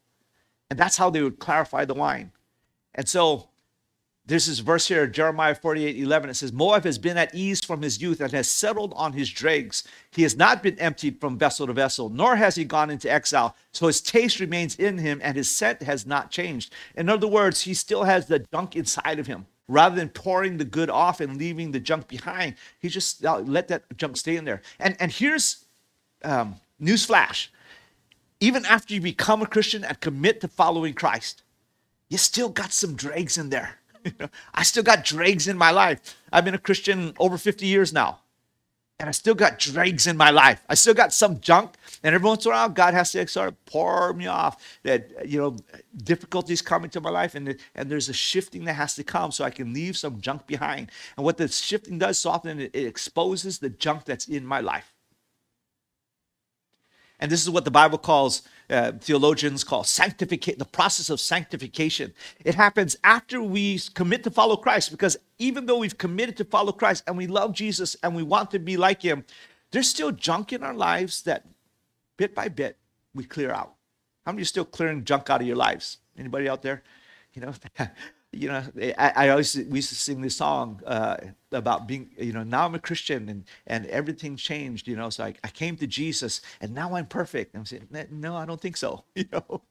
and 0.70 0.78
that's 0.78 0.96
how 0.96 1.10
they 1.10 1.22
would 1.22 1.38
clarify 1.38 1.84
the 1.84 1.94
wine 1.94 2.32
and 2.94 3.08
so 3.08 3.48
there's 4.26 4.46
this 4.46 4.60
verse 4.60 4.88
here, 4.88 5.06
Jeremiah 5.06 5.54
48 5.54 5.98
11. 5.98 6.30
It 6.30 6.34
says, 6.34 6.52
Moab 6.52 6.84
has 6.84 6.96
been 6.96 7.18
at 7.18 7.34
ease 7.34 7.62
from 7.62 7.82
his 7.82 8.00
youth 8.00 8.22
and 8.22 8.32
has 8.32 8.50
settled 8.50 8.94
on 8.96 9.12
his 9.12 9.28
dregs. 9.28 9.84
He 10.12 10.22
has 10.22 10.34
not 10.34 10.62
been 10.62 10.78
emptied 10.78 11.20
from 11.20 11.36
vessel 11.36 11.66
to 11.66 11.74
vessel, 11.74 12.08
nor 12.08 12.36
has 12.36 12.54
he 12.54 12.64
gone 12.64 12.88
into 12.88 13.12
exile. 13.12 13.54
So 13.72 13.86
his 13.86 14.00
taste 14.00 14.40
remains 14.40 14.76
in 14.76 14.96
him 14.96 15.20
and 15.22 15.36
his 15.36 15.50
scent 15.50 15.82
has 15.82 16.06
not 16.06 16.30
changed. 16.30 16.72
In 16.96 17.10
other 17.10 17.28
words, 17.28 17.62
he 17.62 17.74
still 17.74 18.04
has 18.04 18.26
the 18.26 18.38
junk 18.38 18.76
inside 18.76 19.18
of 19.18 19.26
him. 19.26 19.46
Rather 19.68 19.96
than 19.96 20.08
pouring 20.08 20.56
the 20.56 20.64
good 20.64 20.90
off 20.90 21.20
and 21.20 21.36
leaving 21.36 21.72
the 21.72 21.80
junk 21.80 22.08
behind, 22.08 22.54
he 22.78 22.88
just 22.88 23.24
uh, 23.24 23.38
let 23.40 23.68
that 23.68 23.84
junk 23.96 24.16
stay 24.16 24.36
in 24.36 24.44
there. 24.44 24.62
And, 24.78 24.96
and 25.00 25.12
here's 25.12 25.66
um, 26.22 26.56
newsflash 26.80 27.48
even 28.40 28.64
after 28.66 28.92
you 28.92 29.00
become 29.00 29.40
a 29.40 29.46
Christian 29.46 29.84
and 29.84 29.98
commit 30.00 30.40
to 30.42 30.48
following 30.48 30.92
Christ, 30.92 31.42
you 32.10 32.18
still 32.18 32.50
got 32.50 32.72
some 32.72 32.94
dregs 32.94 33.38
in 33.38 33.48
there 33.48 33.78
I 34.54 34.62
still 34.62 34.82
got 34.82 35.04
dregs 35.04 35.48
in 35.48 35.58
my 35.58 35.70
life. 35.70 36.16
I've 36.32 36.44
been 36.44 36.54
a 36.54 36.58
Christian 36.58 37.14
over 37.18 37.38
50 37.38 37.66
years 37.66 37.92
now. 37.92 38.20
And 39.00 39.08
I 39.08 39.12
still 39.12 39.34
got 39.34 39.58
dregs 39.58 40.06
in 40.06 40.16
my 40.16 40.30
life. 40.30 40.62
I 40.68 40.74
still 40.76 40.94
got 40.94 41.12
some 41.12 41.40
junk. 41.40 41.74
And 42.04 42.14
every 42.14 42.28
once 42.28 42.46
in 42.46 42.52
a 42.52 42.54
while, 42.54 42.68
God 42.68 42.94
has 42.94 43.10
to 43.12 43.26
sort 43.26 43.48
of 43.48 43.64
pour 43.64 44.12
me 44.12 44.28
off 44.28 44.78
that, 44.84 45.10
you 45.28 45.40
know, 45.40 45.56
difficulties 45.96 46.62
come 46.62 46.84
into 46.84 47.00
my 47.00 47.10
life. 47.10 47.34
And, 47.34 47.56
and 47.74 47.90
there's 47.90 48.08
a 48.08 48.12
shifting 48.12 48.64
that 48.66 48.74
has 48.74 48.94
to 48.94 49.02
come 49.02 49.32
so 49.32 49.44
I 49.44 49.50
can 49.50 49.72
leave 49.72 49.96
some 49.96 50.20
junk 50.20 50.46
behind. 50.46 50.92
And 51.16 51.24
what 51.24 51.38
the 51.38 51.48
shifting 51.48 51.98
does 51.98 52.20
so 52.20 52.30
often, 52.30 52.60
it, 52.60 52.70
it 52.72 52.86
exposes 52.86 53.58
the 53.58 53.70
junk 53.70 54.04
that's 54.04 54.28
in 54.28 54.46
my 54.46 54.60
life. 54.60 54.93
And 57.24 57.32
this 57.32 57.40
is 57.40 57.48
what 57.48 57.64
the 57.64 57.70
Bible 57.70 57.96
calls, 57.96 58.42
uh, 58.68 58.92
theologians 59.00 59.64
call 59.64 59.82
sanctification, 59.82 60.58
the 60.58 60.66
process 60.66 61.08
of 61.08 61.18
sanctification. 61.18 62.12
It 62.44 62.54
happens 62.54 62.96
after 63.02 63.42
we 63.42 63.78
commit 63.94 64.24
to 64.24 64.30
follow 64.30 64.58
Christ, 64.58 64.90
because 64.90 65.16
even 65.38 65.64
though 65.64 65.78
we've 65.78 65.96
committed 65.96 66.36
to 66.36 66.44
follow 66.44 66.70
Christ 66.70 67.02
and 67.06 67.16
we 67.16 67.26
love 67.26 67.54
Jesus 67.54 67.96
and 68.02 68.14
we 68.14 68.22
want 68.22 68.50
to 68.50 68.58
be 68.58 68.76
like 68.76 69.00
him, 69.00 69.24
there's 69.70 69.88
still 69.88 70.10
junk 70.10 70.52
in 70.52 70.62
our 70.62 70.74
lives 70.74 71.22
that 71.22 71.46
bit 72.18 72.34
by 72.34 72.48
bit 72.48 72.76
we 73.14 73.24
clear 73.24 73.50
out. 73.50 73.72
How 74.26 74.32
many 74.32 74.42
are 74.42 74.44
still 74.44 74.66
clearing 74.66 75.02
junk 75.02 75.30
out 75.30 75.40
of 75.40 75.46
your 75.46 75.56
lives? 75.56 76.00
Anybody 76.18 76.46
out 76.46 76.60
there? 76.60 76.82
You 77.32 77.40
know, 77.40 77.54
you 78.36 78.48
know, 78.48 78.62
I, 78.98 79.12
I, 79.16 79.28
always 79.30 79.56
we 79.56 79.78
used 79.78 79.90
to 79.90 79.94
sing 79.94 80.20
this 80.20 80.36
song 80.36 80.80
uh, 80.86 81.16
about 81.52 81.86
being, 81.86 82.10
you 82.18 82.32
know, 82.32 82.42
now 82.42 82.66
I'm 82.66 82.74
a 82.74 82.78
Christian 82.78 83.28
and 83.28 83.44
and 83.66 83.86
everything 83.86 84.36
changed, 84.36 84.88
you 84.88 84.96
know. 84.96 85.10
So 85.10 85.24
I, 85.24 85.34
I 85.44 85.48
came 85.48 85.76
to 85.76 85.86
Jesus 85.86 86.40
and 86.60 86.74
now 86.74 86.94
I'm 86.94 87.06
perfect. 87.06 87.54
And 87.54 87.60
I'm 87.60 87.66
saying, 87.66 87.88
no, 88.10 88.36
I 88.36 88.46
don't 88.46 88.60
think 88.60 88.76
so, 88.76 89.04
you 89.14 89.24
know. 89.32 89.62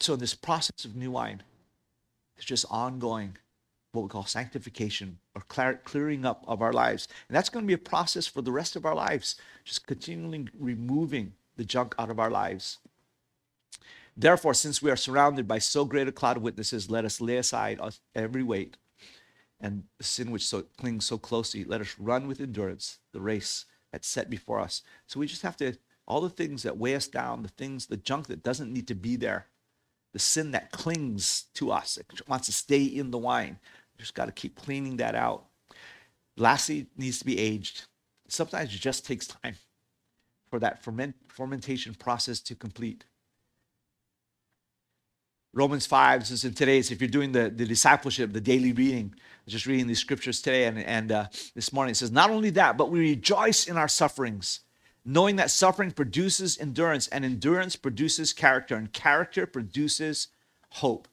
So 0.00 0.16
this 0.16 0.34
process 0.34 0.84
of 0.84 0.96
new 0.96 1.10
wine 1.10 1.42
is 2.36 2.44
just 2.44 2.66
ongoing, 2.70 3.36
what 3.92 4.02
we 4.02 4.08
call 4.08 4.26
sanctification 4.26 5.18
or 5.34 5.42
clear, 5.42 5.80
clearing 5.84 6.24
up 6.24 6.44
of 6.46 6.62
our 6.62 6.72
lives, 6.72 7.08
and 7.28 7.36
that's 7.36 7.48
going 7.48 7.64
to 7.64 7.66
be 7.66 7.74
a 7.74 7.78
process 7.78 8.26
for 8.26 8.42
the 8.42 8.52
rest 8.52 8.76
of 8.76 8.84
our 8.84 8.94
lives, 8.94 9.36
just 9.64 9.86
continually 9.86 10.48
removing 10.58 11.32
the 11.56 11.64
junk 11.64 11.94
out 11.98 12.10
of 12.10 12.18
our 12.18 12.30
lives. 12.30 12.78
Therefore, 14.16 14.54
since 14.54 14.80
we 14.80 14.90
are 14.90 14.96
surrounded 14.96 15.48
by 15.48 15.58
so 15.58 15.84
great 15.84 16.08
a 16.08 16.12
cloud 16.12 16.36
of 16.36 16.42
witnesses, 16.42 16.90
let 16.90 17.04
us 17.04 17.20
lay 17.20 17.36
aside 17.36 17.80
every 18.14 18.42
weight 18.42 18.76
and 19.60 19.84
the 19.98 20.04
sin 20.04 20.30
which 20.30 20.46
so 20.46 20.62
clings 20.76 21.04
so 21.04 21.18
closely. 21.18 21.64
Let 21.64 21.80
us 21.80 21.96
run 21.98 22.28
with 22.28 22.40
endurance 22.40 22.98
the 23.12 23.20
race 23.20 23.64
that's 23.92 24.06
set 24.06 24.30
before 24.30 24.60
us. 24.60 24.82
So 25.06 25.18
we 25.18 25.26
just 25.26 25.42
have 25.42 25.56
to, 25.58 25.76
all 26.06 26.20
the 26.20 26.28
things 26.28 26.62
that 26.62 26.76
weigh 26.76 26.94
us 26.94 27.08
down, 27.08 27.42
the 27.42 27.48
things, 27.48 27.86
the 27.86 27.96
junk 27.96 28.26
that 28.28 28.42
doesn't 28.42 28.72
need 28.72 28.86
to 28.88 28.94
be 28.94 29.16
there, 29.16 29.46
the 30.12 30.18
sin 30.18 30.52
that 30.52 30.70
clings 30.70 31.46
to 31.54 31.72
us, 31.72 31.96
it 31.96 32.06
wants 32.28 32.46
to 32.46 32.52
stay 32.52 32.84
in 32.84 33.10
the 33.10 33.18
wine. 33.18 33.58
Just 33.98 34.14
got 34.14 34.26
to 34.26 34.32
keep 34.32 34.56
cleaning 34.56 34.96
that 34.98 35.14
out. 35.14 35.46
Lastly, 36.36 36.86
needs 36.96 37.18
to 37.20 37.24
be 37.24 37.38
aged. 37.38 37.86
Sometimes 38.28 38.74
it 38.74 38.80
just 38.80 39.06
takes 39.06 39.26
time 39.26 39.56
for 40.50 40.58
that 40.58 40.82
ferment, 40.82 41.14
fermentation 41.28 41.94
process 41.94 42.40
to 42.40 42.54
complete. 42.54 43.04
Romans 45.54 45.86
5 45.86 46.20
this 46.20 46.30
is 46.32 46.44
in 46.44 46.52
today's, 46.52 46.90
if 46.90 47.00
you're 47.00 47.08
doing 47.08 47.30
the, 47.30 47.48
the 47.48 47.64
discipleship, 47.64 48.32
the 48.32 48.40
daily 48.40 48.72
reading, 48.72 49.14
just 49.46 49.66
reading 49.66 49.86
these 49.86 50.00
scriptures 50.00 50.42
today 50.42 50.64
and, 50.64 50.78
and 50.78 51.12
uh, 51.12 51.26
this 51.54 51.72
morning, 51.72 51.92
it 51.92 51.96
says, 51.96 52.10
Not 52.10 52.30
only 52.30 52.50
that, 52.50 52.76
but 52.76 52.90
we 52.90 52.98
rejoice 52.98 53.68
in 53.68 53.76
our 53.76 53.86
sufferings, 53.86 54.60
knowing 55.04 55.36
that 55.36 55.52
suffering 55.52 55.92
produces 55.92 56.58
endurance, 56.58 57.06
and 57.06 57.24
endurance 57.24 57.76
produces 57.76 58.32
character, 58.32 58.74
and 58.74 58.92
character 58.92 59.46
produces 59.46 60.28
hope. 60.70 61.06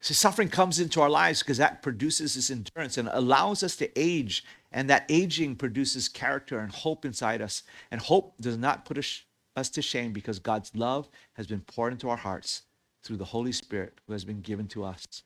So 0.00 0.14
suffering 0.14 0.48
comes 0.48 0.80
into 0.80 1.02
our 1.02 1.10
lives 1.10 1.42
because 1.42 1.58
that 1.58 1.82
produces 1.82 2.36
this 2.36 2.50
endurance 2.50 2.96
and 2.96 3.10
allows 3.12 3.62
us 3.62 3.76
to 3.76 4.00
age, 4.00 4.44
and 4.72 4.88
that 4.88 5.04
aging 5.10 5.56
produces 5.56 6.08
character 6.08 6.60
and 6.60 6.72
hope 6.72 7.04
inside 7.04 7.42
us. 7.42 7.64
And 7.90 8.00
hope 8.00 8.34
does 8.40 8.56
not 8.56 8.86
put 8.86 8.96
us 8.96 9.68
to 9.70 9.82
shame 9.82 10.12
because 10.12 10.38
God's 10.38 10.74
love 10.74 11.10
has 11.34 11.46
been 11.46 11.60
poured 11.60 11.92
into 11.92 12.08
our 12.08 12.16
hearts 12.16 12.62
through 13.02 13.16
the 13.16 13.24
Holy 13.26 13.52
Spirit 13.52 13.94
who 14.06 14.12
has 14.12 14.24
been 14.24 14.40
given 14.40 14.66
to 14.68 14.84
us. 14.84 15.22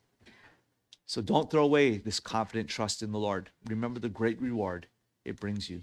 So 1.06 1.20
don't 1.20 1.50
throw 1.50 1.64
away 1.64 1.98
this 1.98 2.20
confident 2.20 2.68
trust 2.68 3.02
in 3.02 3.12
the 3.12 3.18
Lord. 3.18 3.50
Remember 3.68 4.00
the 4.00 4.08
great 4.08 4.40
reward 4.40 4.86
it 5.24 5.40
brings 5.40 5.68
you. 5.68 5.82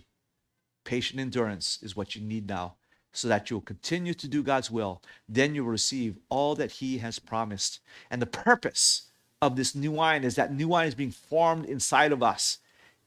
Patient 0.84 1.20
endurance 1.20 1.80
is 1.82 1.96
what 1.96 2.16
you 2.16 2.22
need 2.22 2.48
now 2.48 2.76
so 3.12 3.28
that 3.28 3.50
you'll 3.50 3.62
continue 3.62 4.14
to 4.14 4.28
do 4.28 4.44
God's 4.44 4.70
will. 4.70 5.02
Then 5.28 5.56
you'll 5.56 5.68
receive 5.68 6.18
all 6.30 6.56
that 6.56 6.74
He 6.74 7.00
has 7.00 7.20
promised. 7.20 7.80
And 8.10 8.22
the 8.22 8.28
purpose 8.28 9.08
of 9.42 9.56
this 9.56 9.76
new 9.76 9.92
wine 9.92 10.24
is 10.24 10.36
that 10.36 10.54
new 10.54 10.68
wine 10.68 10.88
is 10.88 10.96
being 10.96 11.12
formed 11.12 11.66
inside 11.66 12.12
of 12.12 12.22
us, 12.22 12.60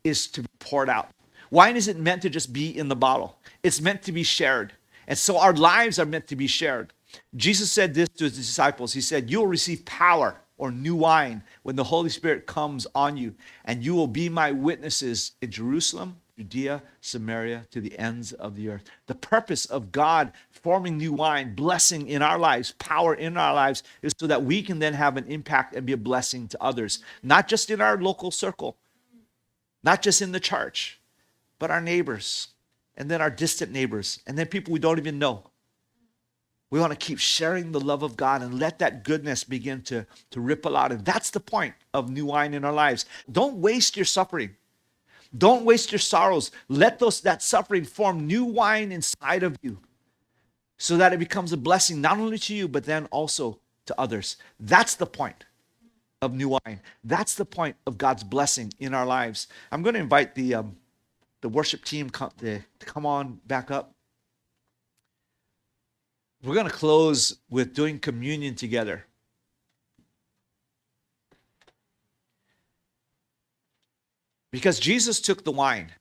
is 0.03 0.27
to 0.29 0.43
be 0.43 0.49
poured 0.59 0.89
out. 0.89 1.11
Wine 1.51 1.77
isn't 1.77 2.01
meant 2.01 2.23
to 2.23 2.31
just 2.31 2.53
be 2.53 2.77
in 2.77 2.89
the 2.89 2.97
bottle, 2.97 3.39
it's 3.63 3.81
meant 3.81 4.03
to 4.03 4.13
be 4.13 4.23
shared. 4.23 4.73
And 5.07 5.19
so 5.19 5.37
our 5.37 5.53
lives 5.53 5.99
are 5.99 6.07
meant 6.07 6.29
to 6.29 6.37
be 6.37 6.47
shared. 6.47 6.93
Jesus 7.37 7.71
said 7.71 7.95
this 7.95 8.09
to 8.11 8.25
his 8.25 8.37
disciples 8.37 8.93
He 8.93 9.01
said, 9.01 9.31
You 9.31 9.41
will 9.41 9.47
receive 9.47 9.85
power 9.85 10.41
or 10.57 10.71
new 10.71 10.95
wine 10.95 11.43
when 11.63 11.77
the 11.77 11.85
Holy 11.85 12.11
Spirit 12.11 12.47
comes 12.47 12.87
on 12.95 13.17
you, 13.17 13.35
and 13.65 13.85
you 13.85 13.95
will 13.95 14.07
be 14.07 14.29
my 14.29 14.53
witnesses 14.53 15.33
in 15.41 15.51
Jerusalem 15.51 16.17
Judea, 16.43 16.83
Samaria, 17.01 17.67
to 17.71 17.81
the 17.81 17.97
ends 17.99 18.33
of 18.33 18.57
the 18.57 18.69
earth. 18.69 18.85
The 19.07 19.15
purpose 19.15 19.65
of 19.67 19.93
God 19.93 20.33
forming 20.51 20.97
new 20.97 21.13
wine, 21.13 21.55
blessing 21.55 22.09
in 22.09 22.23
our 22.23 22.39
lives, 22.39 22.73
power 22.79 23.15
in 23.15 23.37
our 23.37 23.55
lives, 23.55 23.83
is 24.01 24.13
so 24.19 24.27
that 24.27 24.45
we 24.45 24.63
can 24.63 24.79
then 24.79 24.95
have 24.95 25.17
an 25.17 25.27
impact 25.27 25.77
and 25.77 25.87
be 25.87 25.93
a 25.93 25.99
blessing 25.99 26.49
to 26.49 26.63
others, 26.63 27.01
not 27.23 27.49
just 27.49 27.71
in 27.71 27.81
our 27.81 27.97
local 27.97 28.31
circle, 28.31 28.77
not 29.85 30.03
just 30.03 30.23
in 30.23 30.33
the 30.33 30.41
church, 30.41 30.99
but 31.59 31.71
our 31.71 31.81
neighbors, 31.81 32.49
and 32.97 33.11
then 33.11 33.21
our 33.21 33.31
distant 33.31 33.71
neighbors, 33.71 34.21
and 34.27 34.39
then 34.39 34.47
people 34.47 34.73
we 34.73 34.79
don't 34.79 34.99
even 34.99 35.19
know. 35.19 35.45
We 36.73 36.81
want 36.81 36.99
to 36.99 37.07
keep 37.07 37.19
sharing 37.19 37.71
the 37.71 37.81
love 37.81 38.03
of 38.03 38.17
God 38.17 38.41
and 38.41 38.59
let 38.59 38.79
that 38.79 39.05
goodness 39.05 39.45
begin 39.45 39.83
to, 39.83 40.07
to 40.31 40.41
ripple 40.41 40.75
out. 40.75 40.91
And 40.91 41.05
that's 41.05 41.29
the 41.29 41.39
point 41.39 41.75
of 41.93 42.09
new 42.09 42.25
wine 42.25 42.55
in 42.55 42.65
our 42.65 42.73
lives. 42.73 43.05
Don't 43.31 43.57
waste 43.57 43.95
your 43.95 44.07
suffering. 44.07 44.57
Don't 45.37 45.67
waste 45.67 45.93
your 45.93 45.99
sorrows. 45.99 46.51
Let 46.71 46.99
those 46.99 47.21
that 47.21 47.43
suffering 47.43 47.85
form 47.85 48.27
new 48.27 48.47
wine 48.47 48.91
inside 48.91 49.43
of 49.43 49.59
you 49.61 49.81
so 50.79 50.97
that 50.97 51.13
it 51.13 51.19
becomes 51.19 51.53
a 51.53 51.59
blessing 51.59 52.01
not 52.01 52.17
only 52.19 52.39
to 52.39 52.55
you, 52.55 52.69
but 52.69 52.85
then 52.85 53.05
also 53.11 53.59
to 53.85 54.01
others. 54.01 54.39
That's 54.59 54.95
the 54.95 55.05
point 55.05 55.45
of 56.23 56.33
new 56.33 56.49
wine. 56.49 56.81
That's 57.05 57.35
the 57.35 57.45
point 57.45 57.77
of 57.87 57.99
God's 57.99 58.25
blessing 58.25 58.73
in 58.79 58.95
our 58.95 59.05
lives. 59.05 59.47
I'm 59.71 59.83
going 59.83 59.95
to 59.95 60.01
invite 60.01 60.35
the, 60.35 60.55
um, 60.55 60.77
the 61.43 61.51
worship 61.51 61.85
team 61.85 62.09
to 62.09 62.63
come 62.81 63.05
on 63.05 63.41
back 63.47 63.71
up. 63.71 63.93
We're 66.43 66.55
going 66.55 66.67
to 66.67 66.73
close 66.73 67.39
with 67.49 67.73
doing 67.73 68.01
communion 68.01 68.57
together. 68.57 69.07
Because 74.51 74.81
Jesus 74.81 75.21
took 75.21 75.45
the 75.45 75.53
wine. 75.53 75.93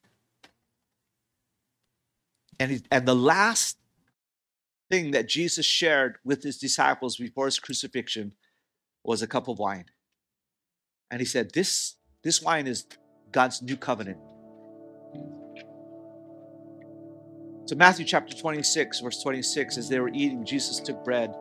And, 2.60 2.72
he, 2.72 2.82
and 2.92 3.08
the 3.08 3.16
last 3.16 3.78
thing 4.90 5.12
that 5.12 5.30
Jesus 5.30 5.66
shared 5.66 6.18
with 6.24 6.44
his 6.44 6.58
disciples 6.58 7.18
before 7.18 7.46
his 7.46 7.60
crucifixion 7.60 8.34
was 9.04 9.22
a 9.22 9.28
cup 9.28 9.48
of 9.48 9.58
wine. 9.58 9.86
And 11.10 11.22
he 11.22 11.26
said, 11.26 11.54
This, 11.54 11.96
this 12.24 12.42
wine 12.42 12.68
is 12.68 12.86
God's 13.32 13.62
new 13.62 13.78
covenant. 13.78 14.18
So, 17.72 17.78
Matthew 17.78 18.04
chapter 18.04 18.36
26, 18.36 19.00
verse 19.00 19.24
26, 19.24 19.78
as 19.78 19.88
they 19.88 20.02
were 20.02 20.10
eating, 20.10 20.44
Jesus 20.44 20.82
took 20.82 21.06
bread 21.06 21.34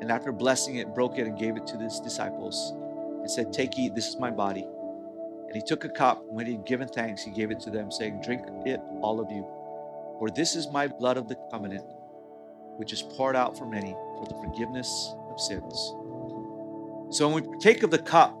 and 0.00 0.10
after 0.10 0.32
blessing 0.32 0.78
it, 0.78 0.92
broke 0.96 1.16
it 1.16 1.28
and 1.28 1.38
gave 1.38 1.56
it 1.56 1.64
to 1.68 1.78
his 1.78 2.00
disciples 2.00 2.72
and 3.20 3.30
said, 3.30 3.52
Take, 3.52 3.78
eat, 3.78 3.94
this 3.94 4.08
is 4.08 4.16
my 4.16 4.32
body. 4.32 4.66
And 5.46 5.54
he 5.54 5.62
took 5.62 5.84
a 5.84 5.88
cup. 5.88 6.24
When 6.26 6.44
he 6.44 6.54
had 6.54 6.66
given 6.66 6.88
thanks, 6.88 7.22
he 7.22 7.30
gave 7.30 7.52
it 7.52 7.60
to 7.60 7.70
them, 7.70 7.92
saying, 7.92 8.20
Drink 8.24 8.42
it, 8.66 8.80
all 9.00 9.20
of 9.20 9.30
you. 9.30 9.46
For 10.18 10.28
this 10.28 10.56
is 10.56 10.66
my 10.72 10.88
blood 10.88 11.18
of 11.18 11.28
the 11.28 11.36
covenant, 11.52 11.84
which 12.78 12.92
is 12.92 13.02
poured 13.02 13.36
out 13.36 13.56
for 13.56 13.64
many 13.64 13.92
for 13.92 14.26
the 14.28 14.34
forgiveness 14.44 15.14
of 15.30 15.40
sins. 15.40 15.94
So 17.16 17.28
when 17.28 17.48
we 17.48 17.58
take 17.58 17.84
of 17.84 17.92
the 17.92 18.00
cup, 18.00 18.36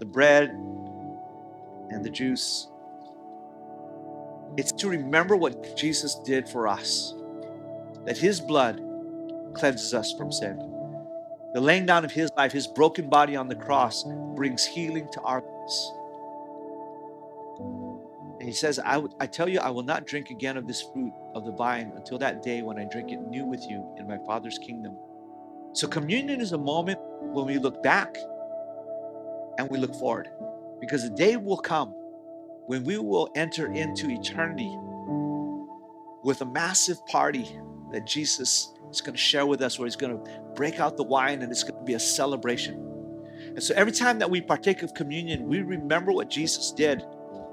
the 0.00 0.04
bread, 0.04 0.50
and 1.90 2.04
the 2.04 2.10
juice, 2.10 2.66
it's 4.56 4.72
to 4.72 4.88
remember 4.88 5.36
what 5.36 5.76
Jesus 5.76 6.16
did 6.24 6.48
for 6.48 6.66
us, 6.68 7.14
that 8.04 8.18
his 8.18 8.40
blood 8.40 8.82
cleanses 9.54 9.94
us 9.94 10.12
from 10.12 10.32
sin. 10.32 10.56
The 11.54 11.60
laying 11.60 11.86
down 11.86 12.04
of 12.04 12.12
his 12.12 12.30
life, 12.36 12.52
his 12.52 12.66
broken 12.66 13.08
body 13.08 13.36
on 13.36 13.48
the 13.48 13.56
cross, 13.56 14.04
brings 14.34 14.64
healing 14.64 15.08
to 15.12 15.20
our 15.22 15.42
lives. 15.42 15.92
And 18.38 18.48
he 18.48 18.54
says, 18.54 18.78
"I 18.78 19.26
tell 19.26 19.48
you, 19.48 19.60
I 19.60 19.70
will 19.70 19.82
not 19.82 20.06
drink 20.06 20.30
again 20.30 20.56
of 20.56 20.66
this 20.66 20.80
fruit 20.80 21.12
of 21.34 21.44
the 21.44 21.52
vine 21.52 21.92
until 21.94 22.18
that 22.18 22.42
day 22.42 22.62
when 22.62 22.78
I 22.78 22.84
drink 22.84 23.12
it 23.12 23.20
new 23.28 23.44
with 23.44 23.68
you 23.68 23.84
in 23.98 24.06
my 24.06 24.18
Father's 24.18 24.58
kingdom. 24.58 24.96
So, 25.72 25.86
communion 25.86 26.40
is 26.40 26.52
a 26.52 26.58
moment 26.58 26.98
when 27.20 27.46
we 27.46 27.58
look 27.58 27.82
back 27.82 28.16
and 29.58 29.68
we 29.70 29.78
look 29.78 29.94
forward 29.94 30.30
because 30.80 31.02
the 31.02 31.10
day 31.10 31.36
will 31.36 31.58
come 31.58 31.94
when 32.70 32.84
we 32.84 32.98
will 32.98 33.28
enter 33.34 33.66
into 33.72 34.08
eternity 34.08 34.78
with 36.22 36.40
a 36.40 36.44
massive 36.44 37.04
party 37.06 37.58
that 37.90 38.06
Jesus 38.06 38.72
is 38.92 39.00
going 39.00 39.12
to 39.12 39.20
share 39.20 39.44
with 39.44 39.60
us, 39.60 39.76
where 39.76 39.86
He's 39.86 39.96
going 39.96 40.16
to 40.16 40.30
break 40.54 40.78
out 40.78 40.96
the 40.96 41.02
wine 41.02 41.42
and 41.42 41.50
it's 41.50 41.64
going 41.64 41.74
to 41.74 41.84
be 41.84 41.94
a 41.94 41.98
celebration. 41.98 42.76
And 43.56 43.60
so 43.60 43.74
every 43.74 43.90
time 43.90 44.20
that 44.20 44.30
we 44.30 44.40
partake 44.40 44.84
of 44.84 44.94
communion, 44.94 45.48
we 45.48 45.62
remember 45.62 46.12
what 46.12 46.30
Jesus 46.30 46.70
did 46.70 47.02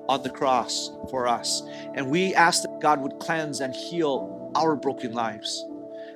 on 0.07 0.21
the 0.21 0.29
cross 0.29 0.91
for 1.09 1.27
us. 1.27 1.63
And 1.95 2.11
we 2.11 2.35
ask 2.35 2.61
that 2.61 2.79
God 2.79 3.01
would 3.01 3.17
cleanse 3.17 3.59
and 3.59 3.73
heal 3.73 4.51
our 4.53 4.75
broken 4.75 5.13
lives. 5.13 5.65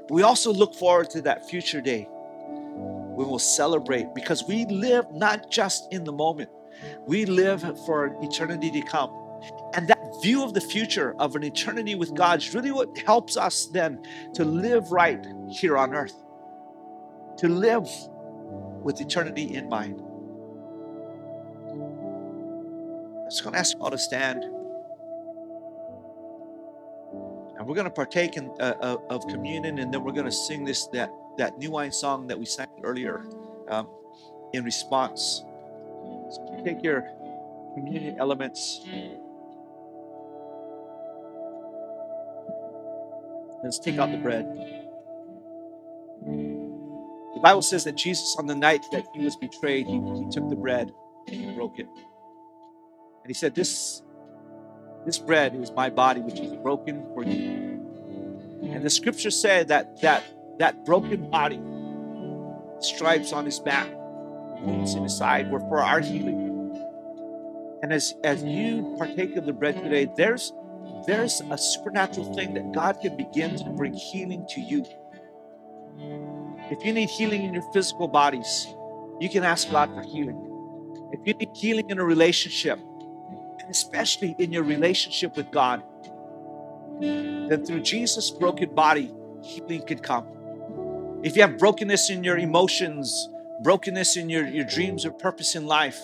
But 0.02 0.12
we 0.12 0.22
also 0.22 0.54
look 0.54 0.76
forward 0.76 1.10
to 1.10 1.24
that 1.24 1.50
future 1.50 1.82
day 1.82 2.08
when 2.12 3.28
we'll 3.28 3.40
celebrate 3.40 4.14
because 4.14 4.44
we 4.44 4.66
live 4.66 5.12
not 5.12 5.50
just 5.50 5.92
in 5.92 6.04
the 6.04 6.14
moment, 6.14 6.52
we 7.08 7.26
live 7.26 7.62
for 7.86 8.15
eternity 8.22 8.72
to 8.72 8.82
come. 8.82 9.12
And 9.74 9.88
that 9.88 10.00
view 10.22 10.44
of 10.44 10.54
the 10.54 10.62
future 10.62 11.15
of 11.20 11.36
an 11.36 11.44
eternity 11.44 11.96
with 11.96 12.13
God 12.13 12.39
is 12.39 12.54
really 12.54 12.72
what 12.72 12.96
helps 12.98 13.38
us 13.38 13.65
then 13.67 14.04
to 14.36 14.46
live 14.46 14.91
right 14.91 15.26
here 15.50 15.78
on 15.78 15.94
earth, 15.94 16.15
to 17.38 17.48
live 17.48 17.88
with 18.84 19.02
eternity 19.02 19.56
in 19.56 19.70
mind. 19.70 20.02
I'm 23.17 23.30
just 23.30 23.44
going 23.44 23.54
to 23.54 23.60
ask 23.60 23.76
you 23.76 23.82
all 23.82 23.91
to 23.91 23.98
stand. 23.98 24.44
And 27.58 27.67
we're 27.67 27.76
going 27.76 27.86
to 27.86 27.91
partake 27.91 28.38
in, 28.38 28.52
uh, 28.60 28.98
of 29.10 29.26
communion, 29.28 29.78
and 29.80 29.94
then 29.94 30.04
we're 30.04 30.13
going 30.13 30.26
to 30.26 30.32
sing 30.32 30.65
this 30.65 30.88
that 30.88 31.12
that 31.38 31.58
new 31.58 31.72
wine 31.72 31.91
song 31.91 32.28
that 32.28 32.38
we 32.38 32.46
sang 32.46 32.67
earlier 32.84 33.26
um, 33.70 33.88
in 34.54 34.63
response. 34.63 35.44
Take 36.63 36.84
your 36.84 37.02
communion 37.76 38.17
elements. 38.20 38.82
Let's 43.63 43.80
take 43.80 43.98
out 43.98 44.12
the 44.12 44.17
bread. 44.17 44.46
The 46.26 47.39
Bible 47.41 47.62
says 47.62 47.84
that 47.86 47.96
Jesus, 47.96 48.36
on 48.38 48.48
the 48.48 48.56
night 48.56 48.86
that 48.91 49.06
he 49.13 49.24
was 49.24 49.36
betrayed, 49.36 49.88
he, 49.88 49.94
he 49.94 50.30
took 50.32 50.50
the 50.50 50.56
bread 50.56 50.91
and 51.28 51.36
he 51.36 51.52
broke 51.54 51.80
it. 51.80 51.88
And 53.24 53.28
he 53.28 53.34
said, 53.34 53.56
This, 53.56 54.02
this 55.06 55.17
bread 55.17 55.56
is 55.56 55.72
my 55.72 55.89
body, 55.89 56.22
which 56.22 56.39
is 56.39 56.54
broken 56.58 57.06
for 57.13 57.24
you. 57.24 57.82
And 58.63 58.84
the 58.84 58.89
scripture 58.89 59.32
said 59.32 59.67
that 59.70 60.02
that, 60.02 60.24
that 60.60 60.86
broken 60.86 61.30
body, 61.30 61.62
stripes 62.80 63.32
on 63.34 63.46
his 63.46 63.60
back, 63.60 63.88
wounds 64.62 64.95
in 64.95 65.04
his 65.04 65.15
side, 65.15 65.52
were 65.52 65.60
for 65.60 65.80
our 65.80 66.00
healing. 66.00 66.50
And 67.84 67.91
as, 67.91 68.13
as 68.24 68.43
you 68.43 68.95
partake 68.97 69.36
of 69.36 69.45
the 69.45 69.54
bread 69.54 69.76
today, 69.76 70.10
there's 70.15 70.54
there's 71.08 71.41
a 71.50 71.58
supernatural 71.58 72.34
thing 72.34 72.54
that 72.54 72.71
God 72.74 73.00
can 73.02 73.17
begin 73.17 73.56
to 73.58 73.69
bring 73.71 73.93
healing 73.93 74.45
to 74.50 74.62
you. 74.62 74.86
If 76.69 76.86
you 76.86 76.93
need 76.93 77.10
healing 77.10 77.43
in 77.43 77.54
your 77.54 77.63
physical 77.74 78.08
bodies, 78.08 78.67
you 79.19 79.30
can 79.30 79.43
ask 79.43 79.69
God 79.71 79.93
for 79.95 80.04
healing. 80.04 80.38
If 81.12 81.19
you 81.26 81.34
need 81.34 81.50
healing 81.56 81.89
in 81.89 82.00
a 82.00 82.04
relationship, 82.04 82.80
and 82.80 83.69
especially 83.69 84.36
in 84.38 84.52
your 84.52 84.63
relationship 84.63 85.36
with 85.36 85.52
God, 85.52 85.84
then 87.00 87.65
through 87.65 87.82
Jesus' 87.82 88.30
broken 88.30 88.74
body, 88.74 89.12
healing 89.43 89.86
could 89.86 90.04
come. 90.04 90.26
If 91.24 91.36
you 91.36 91.41
have 91.41 91.58
brokenness 91.58 92.10
in 92.10 92.24
your 92.24 92.38
emotions, 92.38 93.30
brokenness 93.62 94.17
in 94.17 94.30
your, 94.30 94.47
your 94.47 94.65
dreams 94.65 95.06
or 95.06 95.12
purpose 95.12 95.56
in 95.56 95.65
life, 95.65 96.00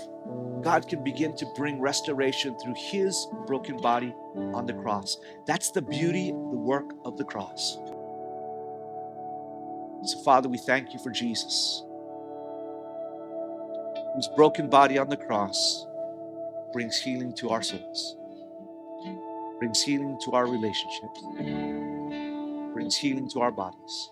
God 0.61 0.87
can 0.87 1.03
begin 1.03 1.35
to 1.37 1.45
bring 1.55 1.79
restoration 1.79 2.57
through 2.59 2.75
His 2.77 3.27
broken 3.45 3.77
body 3.77 4.13
on 4.35 4.65
the 4.65 4.73
cross. 4.73 5.17
That's 5.45 5.71
the 5.71 5.81
beauty, 5.81 6.31
the 6.31 6.57
work 6.57 6.93
of 7.05 7.17
the 7.17 7.23
cross. 7.23 7.77
So, 10.03 10.21
Father, 10.23 10.47
we 10.49 10.57
thank 10.57 10.93
you 10.93 10.99
for 10.99 11.09
Jesus, 11.09 11.83
whose 14.15 14.29
broken 14.35 14.69
body 14.69 14.97
on 14.97 15.09
the 15.09 15.17
cross 15.17 15.85
brings 16.73 16.97
healing 16.97 17.33
to 17.35 17.49
our 17.49 17.63
souls, 17.63 18.17
brings 19.59 19.81
healing 19.81 20.19
to 20.25 20.31
our 20.33 20.45
relationships, 20.45 21.23
brings 22.73 22.95
healing 22.95 23.29
to 23.29 23.39
our 23.41 23.51
bodies. 23.51 24.11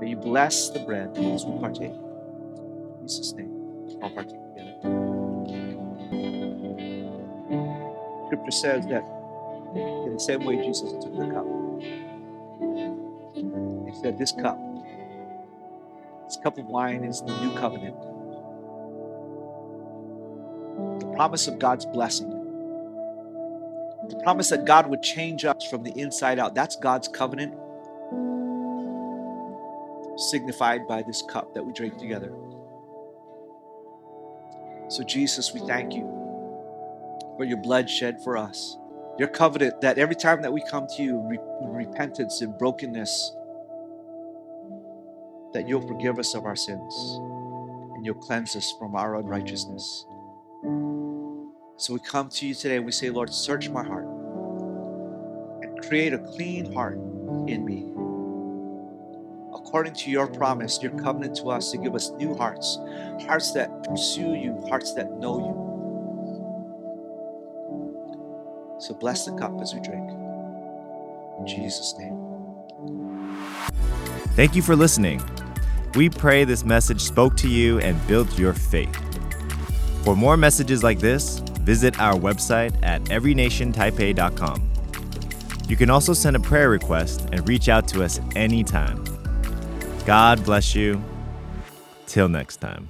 May 0.00 0.10
you 0.10 0.16
bless 0.16 0.70
the 0.70 0.78
bread 0.80 1.16
as 1.18 1.44
we 1.44 1.58
partake. 1.58 1.92
In 1.92 3.02
Jesus' 3.02 3.32
name, 3.32 3.50
all 4.00 4.10
partake 4.10 4.38
together. 4.54 4.74
Scripture 8.26 8.50
says 8.50 8.86
that 8.86 9.02
in 9.74 10.12
the 10.12 10.20
same 10.20 10.44
way 10.44 10.56
Jesus 10.56 10.92
took 10.92 11.16
the 11.16 11.26
cup, 11.26 11.46
he 13.86 13.94
said, 14.02 14.18
This 14.18 14.32
cup, 14.32 14.58
this 16.26 16.38
cup 16.42 16.58
of 16.58 16.66
wine 16.66 17.04
is 17.04 17.22
the 17.22 17.36
new 17.40 17.52
covenant. 17.58 17.96
The 21.00 21.06
promise 21.16 21.48
of 21.48 21.58
God's 21.58 21.86
blessing. 21.86 22.30
The 24.08 24.20
promise 24.22 24.50
that 24.50 24.64
God 24.64 24.86
would 24.88 25.02
change 25.02 25.44
us 25.44 25.64
from 25.68 25.82
the 25.82 25.90
inside 25.98 26.38
out. 26.38 26.54
That's 26.54 26.76
God's 26.76 27.08
covenant, 27.08 27.54
signified 30.18 30.86
by 30.86 31.02
this 31.02 31.22
cup 31.22 31.54
that 31.54 31.64
we 31.64 31.72
drink 31.72 31.96
together. 31.96 32.32
So, 34.88 35.02
Jesus, 35.04 35.52
we 35.52 35.60
thank 35.60 35.94
you 35.94 36.02
for 37.36 37.44
your 37.44 37.58
blood 37.58 37.88
shed 37.88 38.22
for 38.22 38.36
us. 38.36 38.76
Your 39.18 39.28
covenant 39.28 39.80
that 39.80 39.98
every 39.98 40.14
time 40.14 40.42
that 40.42 40.52
we 40.52 40.62
come 40.70 40.86
to 40.96 41.02
you 41.02 41.20
re- 41.28 41.38
repentance 41.62 42.40
and 42.40 42.56
brokenness, 42.58 43.32
that 45.52 45.68
you'll 45.68 45.86
forgive 45.86 46.18
us 46.18 46.34
of 46.34 46.44
our 46.44 46.56
sins 46.56 46.94
and 47.94 48.06
you'll 48.06 48.14
cleanse 48.14 48.54
us 48.54 48.72
from 48.78 48.94
our 48.94 49.16
unrighteousness. 49.16 50.06
So 51.76 51.94
we 51.94 52.00
come 52.00 52.28
to 52.30 52.46
you 52.46 52.54
today 52.54 52.76
and 52.76 52.86
we 52.86 52.92
say, 52.92 53.10
Lord, 53.10 53.32
search 53.32 53.68
my 53.68 53.84
heart 53.84 54.06
and 55.62 55.78
create 55.88 56.12
a 56.12 56.18
clean 56.18 56.72
heart 56.72 56.98
in 57.46 57.64
me. 57.64 57.92
According 59.68 59.92
to 59.96 60.10
your 60.10 60.26
promise, 60.26 60.80
your 60.82 60.92
covenant 60.92 61.36
to 61.36 61.50
us 61.50 61.70
to 61.72 61.76
give 61.76 61.94
us 61.94 62.10
new 62.12 62.34
hearts, 62.34 62.78
hearts 63.26 63.52
that 63.52 63.84
pursue 63.84 64.32
you, 64.32 64.64
hearts 64.66 64.94
that 64.94 65.12
know 65.18 65.38
you. 65.38 65.52
So 68.80 68.94
bless 68.94 69.26
the 69.26 69.32
cup 69.32 69.60
as 69.60 69.74
we 69.74 69.80
drink. 69.80 70.10
In 71.38 71.46
Jesus' 71.46 71.94
name. 71.98 72.16
Thank 74.36 74.56
you 74.56 74.62
for 74.62 74.74
listening. 74.74 75.20
We 75.94 76.08
pray 76.08 76.44
this 76.44 76.64
message 76.64 77.02
spoke 77.02 77.36
to 77.36 77.46
you 77.46 77.78
and 77.80 77.94
built 78.06 78.38
your 78.38 78.54
faith. 78.54 78.96
For 80.02 80.16
more 80.16 80.38
messages 80.38 80.82
like 80.82 80.98
this, 80.98 81.40
visit 81.60 82.00
our 82.00 82.14
website 82.14 82.74
at 82.82 83.02
everynationtaipei.com. 83.02 84.70
You 85.68 85.76
can 85.76 85.90
also 85.90 86.14
send 86.14 86.36
a 86.36 86.40
prayer 86.40 86.70
request 86.70 87.28
and 87.32 87.46
reach 87.46 87.68
out 87.68 87.86
to 87.88 88.02
us 88.02 88.18
anytime. 88.34 89.17
God 90.08 90.42
bless 90.42 90.74
you. 90.74 91.02
Till 92.06 92.30
next 92.30 92.62
time. 92.62 92.88